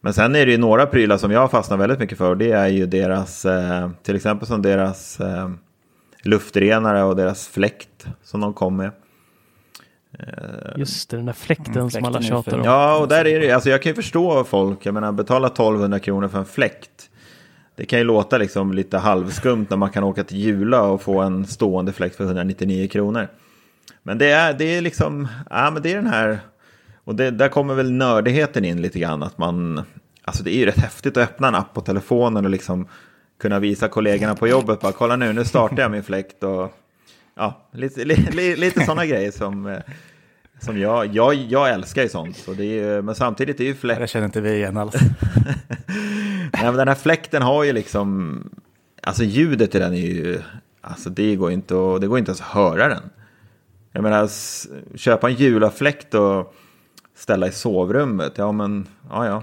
[0.00, 2.34] Men sen är det ju några prylar som jag fastnar väldigt mycket för.
[2.34, 5.50] Det är ju deras, eh, till exempel som deras eh,
[6.22, 8.90] luftrenare och deras fläkt som de kom med.
[10.26, 12.64] Eh, Just det, den där fläkten, mm, som alla tjatar om.
[12.64, 15.98] Ja, och där är det, alltså jag kan ju förstå folk, jag menar betala 1200
[15.98, 17.10] kronor för en fläkt.
[17.76, 21.20] Det kan ju låta liksom lite halvskumt när man kan åka till Jula och få
[21.20, 23.28] en stående fläkt för 199 kronor.
[24.02, 26.40] Men det är, det är liksom, ja men det är den här,
[27.04, 29.22] och det, där kommer väl nördigheten in lite grann.
[29.22, 29.82] Att man,
[30.22, 32.88] alltså det är ju rätt häftigt att öppna en app på telefonen och liksom
[33.40, 36.72] kunna visa kollegorna på jobbet, bara kolla nu, nu startar jag min fläkt och
[37.34, 39.80] ja, lite, li, li, lite sådana grejer som,
[40.60, 42.36] Som jag, jag, jag älskar ju sånt.
[42.36, 44.00] Så det är, men samtidigt är ju fläkt...
[44.00, 44.94] Det känner inte vi igen alls.
[46.52, 48.42] Nej, men den här fläkten har ju liksom...
[49.02, 50.40] Alltså ljudet i den är ju...
[50.80, 53.02] Alltså det går inte, och, det går inte ens att höra den.
[53.92, 54.28] Jag menar,
[54.96, 56.54] köpa en julafläkt och
[57.14, 58.32] ställa i sovrummet.
[58.36, 59.42] Ja, men ja, ja.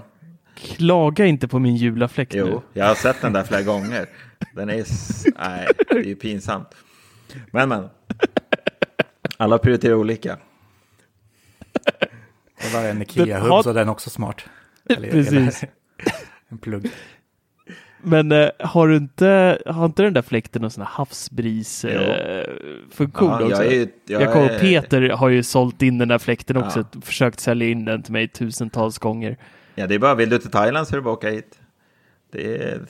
[0.56, 2.38] Klaga inte på min julafläkt nu.
[2.38, 4.08] Jo, jag har sett den där flera gånger.
[4.54, 4.84] Den är...
[5.38, 6.74] Nej, det är ju pinsamt.
[7.50, 7.88] Men, men.
[9.36, 10.38] Alla prioriterar olika.
[12.72, 14.44] Det var en Ikea-hubb har- så den är också smart.
[14.88, 15.32] Eller- Precis.
[15.32, 15.52] eller-
[16.48, 16.90] en plugg.
[18.02, 21.90] Men eh, har du inte, har inte den där fläkten någon sån här havsbris Jo.
[21.90, 21.96] eh,
[22.98, 23.06] Ja,
[23.40, 23.64] jag också?
[23.64, 27.00] är jag jag kommer är- Peter har ju sålt in den där fläkten också, Ja.
[27.00, 29.36] försökt sälja in den till mig tusentals gånger.
[29.74, 31.58] Ja, det är bara, vill du till Thailand så är det bara att åka hit.
[32.32, 32.80] Det är...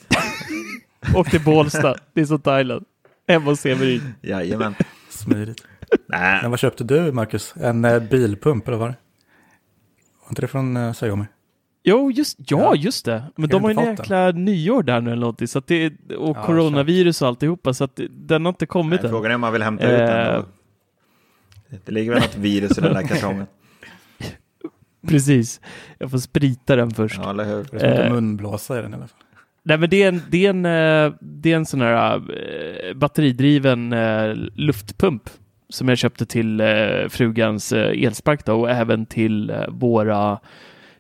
[1.17, 2.85] Och till Bålsta, det är som Thailand.
[3.29, 4.15] Hemma hos Severin.
[4.23, 4.75] Jajamän.
[5.11, 5.65] Smidigt.
[6.09, 7.55] Nej, Men vad köpte du, Marcus?
[7.61, 8.97] En eh, bilpump, eller vad var det?
[10.29, 11.25] Var inte det från eh, Xiaomi?
[11.85, 12.75] Jo, just, ja, Ja.
[12.75, 13.25] just det.
[13.37, 15.93] Men Jag de har ju en jäkla nyår där nu eller någonting, så att det,
[16.19, 19.11] och Ja, coronavirus och alltihopa, så att det- den har inte kommit Nej, än.
[19.13, 20.27] frågan är om man vill hämta ut den.
[20.27, 20.35] Eh.
[20.35, 20.45] då.
[21.85, 23.47] Det ligger väl något virus i den där kartongen.
[25.09, 25.61] Precis.
[25.99, 27.21] Jag får sprita den först.
[27.23, 27.67] Ja, eller hur?
[27.71, 28.07] Det är som Eh.
[28.07, 29.19] en munblåsa i den i alla fall.
[29.63, 32.95] Nej, men det är en, det är en, eh, det är en sån här eh,
[32.95, 35.31] batteridriven eh, luftpump
[35.69, 40.39] som jag köpte till eh, frugans eh, elspark då, och även till eh, våra,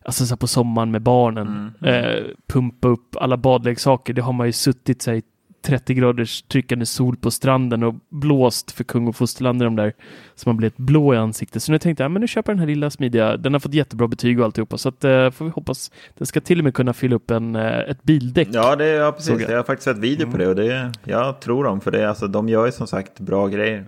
[0.05, 4.13] alltså så här på sommaren med barnen, eh, pumpa upp alla badleksaker.
[4.13, 5.23] Det har man ju suttit sig
[5.63, 9.93] 30 graders tryckande sol på stranden och blåst för kung och fosterland i de där
[10.35, 11.63] så man blir ett blå i ansiktet.
[11.63, 13.37] Så nu tänkte jag, men nu köper jag den här lilla smidiga.
[13.37, 15.91] Den har fått jättebra betyg och alltihopa, så att eh, får vi hoppas.
[16.19, 18.49] Den ska till och med kunna fylla upp en, eh, ett bildäck.
[18.53, 19.41] Ja, det, ja, precis.
[19.41, 19.51] jag.
[19.51, 21.81] Jag har faktiskt sett video på det och det, jag tror dem.
[21.81, 23.85] För det, alltså, de gör ju som sagt bra grejer.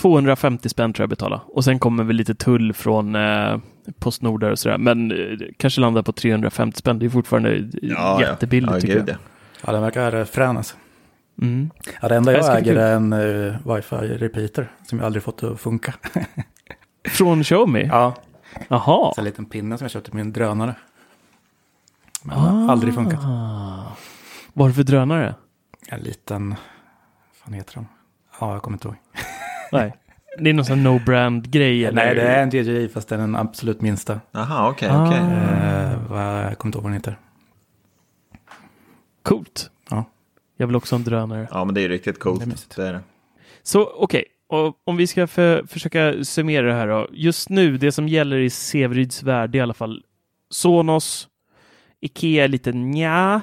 [0.00, 1.40] 250 spänn tror jag betala.
[1.46, 3.58] Och sen kommer väl lite tull från eh,
[3.98, 4.78] Postnord och sådär.
[4.78, 6.98] Men eh, kanske landar på 350 spänn.
[6.98, 8.80] Det är fortfarande Ja, jättebilligt ja.
[8.80, 9.14] tycker gud, jag.
[9.16, 9.20] ja.
[9.66, 10.76] Ja, den verkar eh, frän alltså.
[11.42, 11.70] Mm.
[12.02, 15.42] Ja, det enda Jag jag äger är en uh, wifi repeater som jag aldrig fått
[15.42, 15.94] att funka.
[17.08, 17.86] Från Xiaomi?
[17.92, 18.14] ja,
[18.68, 19.12] Jaha.
[19.14, 20.74] så en liten pinne som jag köpte till min drönare.
[22.22, 22.72] Men Ah.
[22.72, 23.20] aldrig funkat.
[24.52, 25.34] Vad är det för drönare?
[25.88, 26.56] En liten, vad
[27.44, 27.86] fan heter den?
[28.40, 28.96] Ja, jag kommer inte ihåg.
[29.72, 29.94] Nej.
[30.38, 32.04] Det är någon sån no-brand grej eller?
[32.04, 34.20] Nej, det är en DJI fast det är den absolut minsta.
[34.32, 35.06] Jaha, okej, Ah.
[35.06, 35.18] okej.
[35.18, 37.18] Eh, vad, jag kommer inte ihåg vad den heter.
[39.22, 39.70] Coolt.
[39.90, 40.04] Ja.
[40.56, 41.48] Jag vill också ha en drönare.
[41.50, 42.40] Ja, men det är riktigt coolt.
[42.40, 42.76] Det är mysigt.
[42.76, 43.00] Det är det.
[43.62, 47.08] Så okej, och om vi ska för, försöka summera det här då.
[47.12, 50.02] Just nu, det som gäller i Severyds värld i alla fall
[50.50, 51.28] Sonos,
[52.00, 53.40] Ikea är lite nja.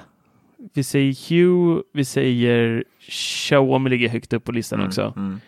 [0.73, 5.13] Vi säger Hue, vi säger Xiaomi ligger högt upp på listan också.
[5.17, 5.39] Mm.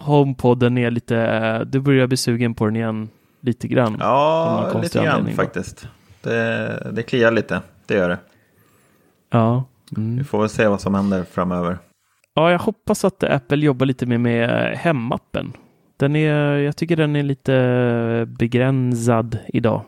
[0.00, 3.08] HomePodden är lite, du börjar bli sugen på den igen
[3.40, 3.96] lite grann.
[4.00, 5.88] Ja, lite grann faktiskt.
[6.22, 8.18] Det, det kliar lite, det gör det.
[9.30, 9.64] Ja.
[9.96, 10.18] Mm.
[10.18, 11.78] Vi får väl se vad som händer framöver.
[12.34, 15.52] ja, jag hoppas att Apple jobbar lite mer med hemappen.
[15.96, 19.82] Den är, jag tycker den är lite begränsad idag.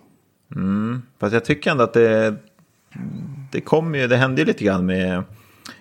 [0.55, 1.03] Mm.
[1.21, 2.35] Fast jag tycker ändå att det,
[3.53, 5.23] det kommer ju, det hände ju lite grann med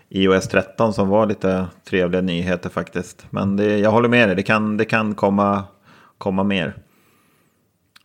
[0.10, 3.26] iOS 13 som var lite trevliga nyheter faktiskt.
[3.30, 5.64] Men det, jag håller med dig, det kan, det kan komma,
[6.18, 6.76] komma mer.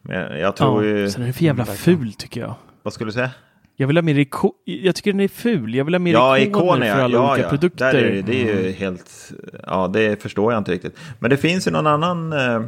[0.02, 2.54] Men jag, tror ja, ju, Sen är den för jävla ful tycker jag.
[2.82, 3.30] vad skulle du säga?
[3.76, 5.74] Jag vill ha mer iko- Jag tycker den är ful.
[5.74, 7.50] Jag vill ha mer Ja, ikoner, ikoner för alla ja, olika ja.
[7.50, 7.92] produkter.
[7.92, 9.32] Där är det, det är ju helt,
[9.66, 10.96] ja det förstår jag inte riktigt.
[11.18, 12.62] Men det finns ju någon annan eh,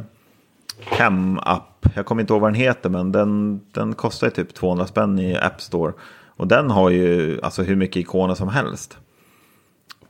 [0.85, 4.87] hem-app, jag kommer inte ihåg vad den heter, men den, den kostar ju typ 200
[4.87, 5.93] spänn i App Store.
[6.37, 8.97] Och den har ju alltså hur mycket ikoner som helst.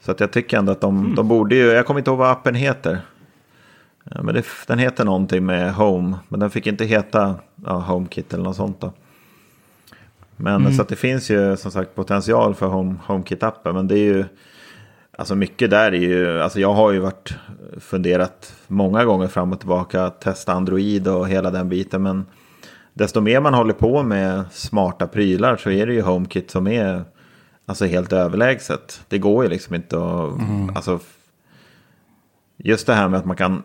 [0.08, 1.16] Så att jag tycker ändå att de, Mm.
[1.16, 2.99] de borde ju, jag kommer inte ihåg vad appen heter.
[4.03, 7.36] Ja, Men det, den heter någonting med Home, men den fick inte heta
[7.66, 8.91] ja, HomeKit eller något sånt då.
[10.36, 10.74] Men Mm.
[10.74, 13.74] så att det finns ju som sagt potential för Home, HomeKit-appen.
[13.74, 14.26] Men det är ju,
[15.18, 17.36] alltså mycket där är ju, alltså jag har ju varit
[17.80, 22.03] funderat många gånger fram och tillbaka att testa Android och hela den biten.
[22.03, 22.26] Men
[22.93, 27.03] desto mer man håller på med smarta prylar så är det ju HomeKit som är
[27.68, 29.01] alltså helt överlägset.
[29.07, 30.32] Det går ju liksom inte att,
[30.76, 30.99] alltså
[32.57, 33.63] just det här med att man kan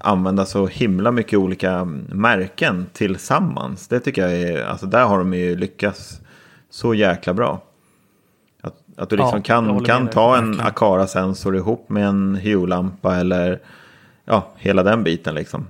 [0.00, 3.88] använda så himla mycket olika märken tillsammans.
[3.88, 6.20] Det tycker jag är, alltså där har de ju lyckats
[6.70, 7.62] så jäkla bra.
[8.60, 10.66] Att, att du liksom Ja, kan, kan ta en verkligen.
[10.66, 13.60] Akara-sensor ihop med en Hue-lampa eller
[14.24, 15.66] ja, hela den biten liksom.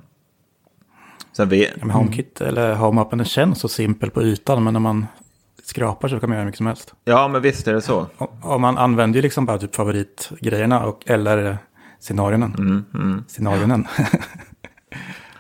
[1.33, 4.81] Sen vet, Ja, men HomeKit eller HomeAppen den känns så simpel på ytan men när
[4.81, 5.07] man
[5.71, 6.95] skrapar så kan man göra hur mycket som helst.
[7.05, 8.07] ja men visst är det så.
[8.19, 11.59] Och, och man använder ju liksom bara typ favoritgrejerna och, eller
[12.01, 12.47] scenarierna.
[12.59, 13.25] Mm, mm.
[13.29, 13.87] Scenarionen.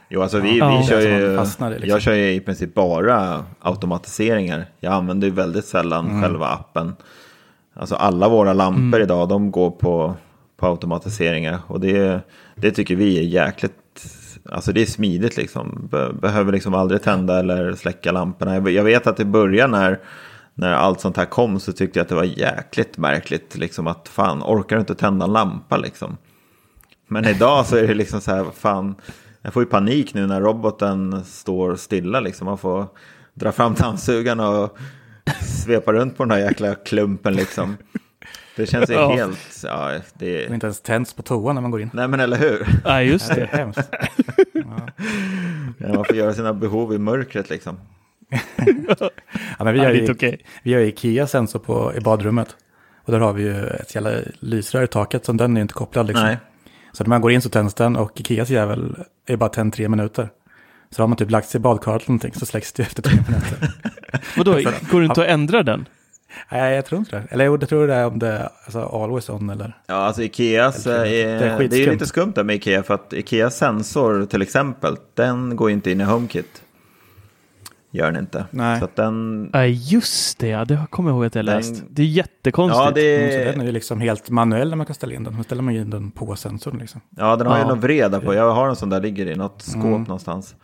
[0.08, 0.78] Jo, alltså vi, Ja.
[0.80, 1.88] vi kör ju, fastnar liksom.
[1.88, 4.66] jag kör ju i princip bara automatiseringar.
[4.80, 6.22] Jag använder ju väldigt sällan Mm.
[6.22, 6.96] själva appen.
[7.74, 9.02] Alltså alla våra lampor Mm.
[9.02, 10.14] idag, de går på,
[10.56, 11.58] på automatiseringar.
[11.66, 12.20] Och det,
[12.54, 13.74] det tycker vi är jäkligt,
[14.48, 15.88] alltså det är smidigt liksom.
[16.20, 18.54] Behöver liksom aldrig tända eller släcka lamporna.
[18.54, 20.00] Jag, jag vet att i början när,
[20.54, 23.56] när allt sånt här kom så tyckte jag att det var jäkligt märkligt.
[23.56, 26.16] Liksom att fan, orkar du inte tända en lampa liksom?
[27.08, 28.94] Men idag så är det liksom så här, fan,
[29.42, 32.44] jag får ju panik nu när roboten står stilla liksom.
[32.44, 32.86] Man får
[33.34, 34.78] dra fram dammsugaren och
[35.64, 37.76] svepa runt på den här jäkla klumpen liksom.
[38.60, 39.12] Det känns ju Ja.
[39.14, 41.90] helt, ja, det Och inte ens tänds på toan när man går in.
[41.92, 42.66] Nej men eller hur?
[42.84, 43.88] Nej, just Det är hemskt.
[45.78, 47.78] Ja, man får göra sina behov i mörkret liksom.
[49.58, 52.56] Ja, men vi Ja, har ju vi har ju Ikea-sensor på, i badrummet.
[53.04, 55.74] Och där har vi ju ett jävla lysrör i taket, så den är ju inte
[55.74, 56.26] kopplad liksom.
[56.26, 56.38] Nej.
[56.92, 58.96] Så när man går in så tänds den och Ikeas jävel
[59.26, 60.28] är bara tänd tre minuter.
[60.90, 63.18] Så har man typ lagt sig i badkaret eller någonting så släcks det efter tre
[63.28, 63.72] minuter.
[64.36, 64.52] Vadå,
[64.90, 65.88] går det inte att ändra den?
[66.50, 67.22] Nej, jag tror inte det.
[67.30, 69.78] Eller jo, jag tror det är om det är alltså, always on eller...
[69.86, 72.82] Ja, alltså Ikeas, Eller- är, det är det är ju lite skumt där med Ikea
[72.82, 76.62] för att Ikeas sensor till exempel, den går inte in i HomeKit.
[77.92, 78.44] Gör den inte.
[78.50, 78.78] Nej.
[78.78, 80.48] Så att den, Nej, just det.
[80.48, 81.82] Ja, det kommer jag ihåg att jag Den- läst.
[81.90, 82.78] Det är jättekonstigt.
[82.78, 85.24] ja, Mm, Så det, den är ju liksom helt manuell när man kan ställa in
[85.24, 85.36] den.
[85.36, 87.00] Då ställer man in den på sensorn liksom.
[87.16, 87.68] ja, den har ju Ja.
[87.68, 88.34] något vreda på.
[88.34, 90.02] Jag har en sån där ligger i något skåp Mm.
[90.02, 90.54] någonstans.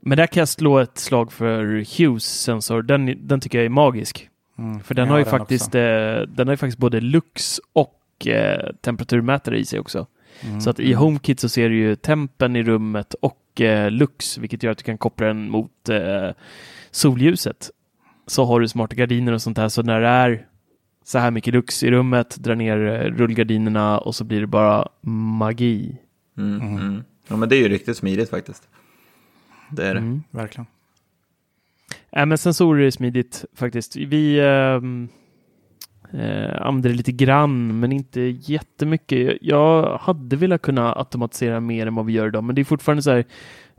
[0.00, 1.64] Men där kan jag slå ett slag för
[1.98, 2.82] Hughes sensor.
[2.82, 4.28] Den, den tycker jag är magisk.
[4.58, 4.80] Mm.
[4.80, 5.80] För den har ju den faktiskt, eh,
[6.28, 10.06] den har ju faktiskt både lux och eh, temperaturmätare i sig också.
[10.40, 10.60] Mm.
[10.60, 14.62] Så att i HomeKit så ser du ju tempen i rummet och eh, lux, vilket
[14.62, 16.30] gör att du kan koppla den mot eh,
[16.90, 17.70] solljuset.
[18.26, 20.46] Så har du smarta gardiner och sånt där, så när det är
[21.04, 24.88] så här mycket lux i rummet, dra ner eh, rullgardinerna och så blir det bara
[25.00, 25.96] magi.
[26.38, 27.04] Mm, mm.
[27.28, 28.68] Ja, men det är ju riktigt smidigt faktiskt.
[29.72, 30.00] Det är det.
[30.00, 30.22] Mm.
[30.30, 30.66] Verkligen.
[32.12, 33.96] Äh, men sensorer är smidigt faktiskt.
[33.96, 35.08] Vi ehm,
[36.12, 39.38] eh, använder det lite grann, men inte jättemycket.
[39.40, 43.02] Jag hade velat kunna automatisera mer än vad vi gör idag, men det är fortfarande
[43.02, 43.24] så här.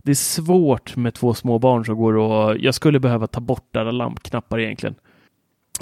[0.03, 3.75] Det är svårt med två små barn som går och jag skulle behöva ta bort
[3.75, 4.95] alla lampknappar egentligen.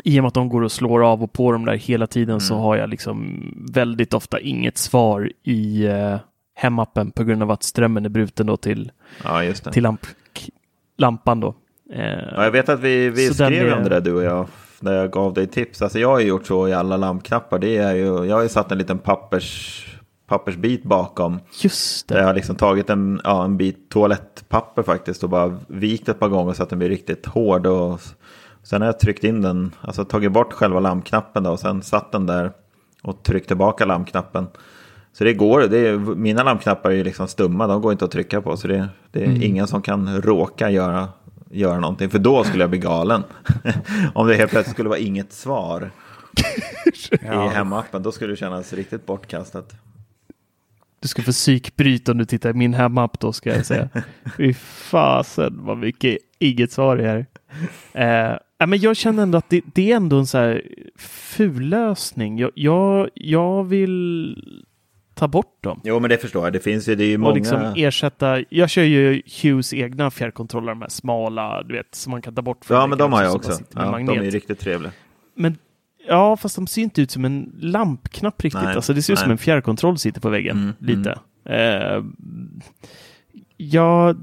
[0.04, 2.40] I och med att de går och slår av och på dem där hela tiden
[2.40, 2.64] så Mm.
[2.64, 3.44] har jag liksom
[3.74, 6.18] väldigt ofta inget svar i eh,
[6.60, 8.92] hemappen på grund av att strömmen är bruten då till,
[9.24, 9.54] Ja, det.
[9.72, 10.06] till lamp,
[10.98, 11.56] lampan då.
[11.94, 12.02] Eh,
[12.36, 14.48] Ja, jag vet att vi, vi skrev är- om det där du och jag.
[14.80, 15.82] När jag gav dig tips.
[15.82, 17.60] Alltså jag har gjort så i alla lampknappar.
[17.60, 19.86] Det är ju, jag har ju satt en liten pappers,
[20.28, 21.40] pappersbit bakom.
[21.62, 22.28] Just Där jag det.
[22.28, 25.24] har liksom tagit en, ja, en bit toalettpapper faktiskt.
[25.24, 27.68] Och bara vikt ett par gånger så att den blir riktigt hård.
[27.68, 28.02] Och
[28.64, 29.72] sen har jag tryckt in den.
[29.82, 31.52] Alltså tagit bort själva lampknappen då.
[31.52, 32.52] Och sen satt den där.
[33.04, 34.48] Och tryckt tillbaka lampknappen.
[35.14, 35.62] Så det går.
[35.62, 37.68] Det är, mina lampknappar är liksom stumma.
[37.68, 38.58] De går inte att trycka på.
[38.58, 39.42] Så det, det är Mm.
[39.44, 41.08] ingen som kan råka göra,
[41.52, 42.10] göra någonting.
[42.10, 43.24] För då skulle jag bli galen.
[44.14, 45.92] Om det helt plötsligt skulle vara inget svar
[47.26, 47.52] Ja.
[47.52, 48.04] i hemappen.
[48.04, 49.74] Då skulle det kännas riktigt bortkastat.
[51.02, 53.90] Du ska få psykbryt om du tittar i min hemapp då ska jag säga.
[54.38, 57.26] Fy fasen vad mycket inget svar det
[57.94, 58.32] är.
[58.62, 60.62] Eh, men jag känner ändå att det, det är ändå en så här
[60.98, 62.38] ful lösning.
[62.40, 64.36] Jag, jag, jag vill
[65.20, 65.82] ta bort dem.
[65.84, 66.54] Jo men det förstår jag.
[66.54, 67.32] Det finns ju, det är ju många.
[67.32, 68.44] Och liksom ersätta.
[68.50, 72.42] Jag kör ju Hughes egna fjärrkontroller, de här smala, du vet, som man kan ta
[72.42, 72.66] bort.
[72.70, 73.52] Ja men de har jag också.
[73.74, 74.92] Ja, de är ju riktigt trevliga.
[75.36, 75.58] Men
[76.08, 78.62] ja, fast de ser inte ut som en lampknapp riktigt.
[78.64, 80.58] Nej, alltså det ser ut som en fjärrkontroll sitter på väggen.
[80.58, 81.20] Mm, lite.
[81.46, 82.04] Eh,
[83.58, 84.16] ja,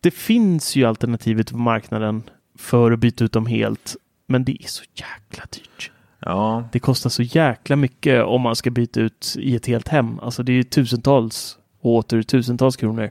[0.00, 2.22] det finns ju alternativet på marknaden
[2.58, 3.96] för att byta ut dem helt.
[4.26, 5.90] Men det är så jäkla dyrt.
[6.26, 10.20] Ja, Det kostar så jäkla mycket om man ska byta ut i ett helt hem.
[10.20, 13.10] Alltså det är ju tusentals och åter tusentals kronor.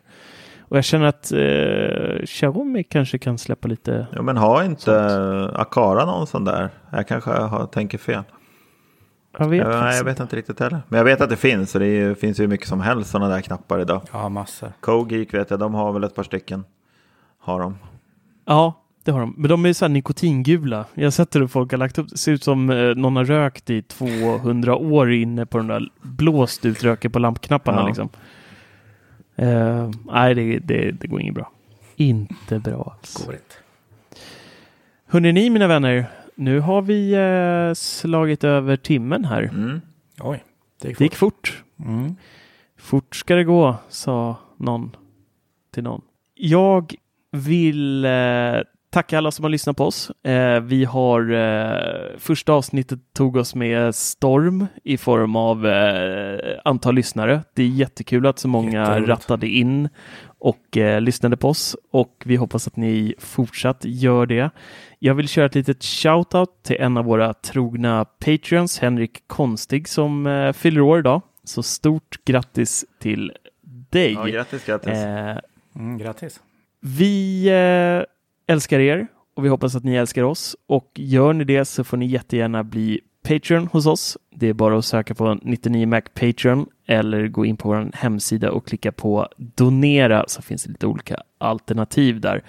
[0.67, 4.07] Och jag känner att eh, Xiaomi kanske kan släppa lite.
[4.13, 6.69] ja men har inte Akara någon sån där?
[6.91, 8.23] Jag kanske har, tänker fel.
[9.37, 10.81] Jag vet, Jag, nej, jag vet inte riktigt heller.
[10.87, 11.75] Men jag vet att det finns.
[11.75, 14.01] Och det är, ju- finns ju mycket som helst sådana där knappar idag.
[14.13, 14.71] Ja, massor.
[14.79, 16.63] Cogeek vet jag, de har väl ett par stycken.
[17.39, 17.77] Har de.
[18.45, 19.33] Ja, det har de.
[19.37, 20.85] Men de är så här nikotingula.
[20.93, 22.09] Jag har sett hur folk har lagt upp.
[22.09, 25.89] Det ser ut som eh, någon har rökt i 200 år inne på den där
[26.01, 27.81] blåst ut röken på lampknapparna.
[27.81, 27.87] Ja.
[27.87, 28.09] Liksom.
[29.35, 31.51] Eh, nej, det, det, det går inget bra.
[31.95, 33.25] Inte bra alls.
[33.25, 33.55] Går inte.
[35.07, 39.41] Hörrni ni mina vänner, nu har vi eh, slagit över timmen här.
[39.43, 39.81] Mm.
[40.19, 40.43] Oj,
[40.81, 41.63] det gick Det gick fort.
[41.77, 41.87] fort.
[41.87, 42.15] Mm.
[42.77, 44.95] Fort ska det gå, sa någon
[45.73, 46.01] till någon.
[46.35, 46.93] Jag
[47.31, 48.11] vill eh,
[48.95, 50.11] tacka alla som har lyssnat på oss.
[50.23, 56.95] Eh, vi har eh, första avsnittet tog oss med storm i form av eh, antal
[56.95, 57.43] lyssnare.
[57.53, 59.89] Det är jättekul att så många rattade in
[60.39, 64.49] och eh, lyssnade på oss och vi hoppas att ni fortsatt gör det.
[64.99, 70.27] Jag vill köra ett litet shout-out till en av våra trogna patreons, Henrik Konstig, som
[70.27, 71.21] eh, fyller år idag.
[71.43, 73.31] Så stort grattis till
[73.89, 74.13] dig.
[74.13, 74.93] Ja, grattis, grattis.
[74.93, 75.37] Eh,
[75.75, 76.39] Mm, grattis.
[76.79, 78.14] vi eh,
[78.47, 80.55] älskar er och vi hoppas att ni älskar oss.
[80.67, 84.17] Och gör ni det så får ni jättegärna bli Patreon hos oss.
[84.35, 88.67] Det är bara att söka på 99mac Patreon eller gå in på vår hemsida och
[88.67, 92.43] klicka på donera så finns det lite olika alternativ där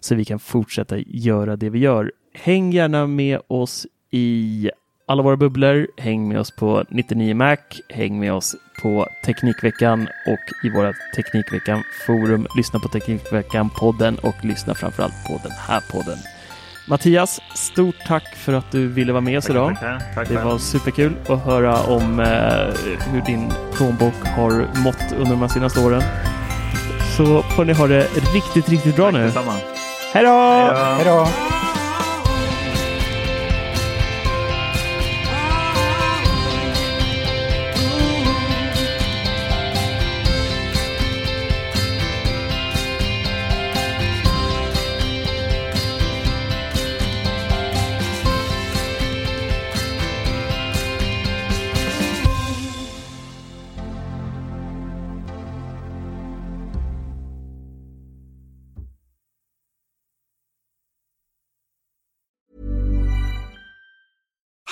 [0.00, 2.12] så vi kan fortsätta göra det vi gör.
[2.34, 4.70] Häng gärna med oss i
[5.06, 5.86] alla våra bubblor.
[5.96, 7.56] Häng med oss på 99mac.
[7.88, 12.46] Häng med oss på Teknikveckan och i våra Teknikveckan forum.
[12.56, 16.18] Lyssna på Teknikveckan-podden och lyssna framförallt på den här podden.
[16.88, 19.76] Mattias, stort tack för att du ville vara med oss idag.
[20.14, 22.26] Tack Det var superkul att höra om eh,
[23.12, 26.02] hur din plånbok har mått under de här senaste åren.
[27.16, 28.00] Så får ni ha det
[28.34, 29.18] riktigt, riktigt bra nu.
[29.18, 29.54] Detsamma.
[30.14, 30.30] Hej då!
[30.74, 31.28] Hej då!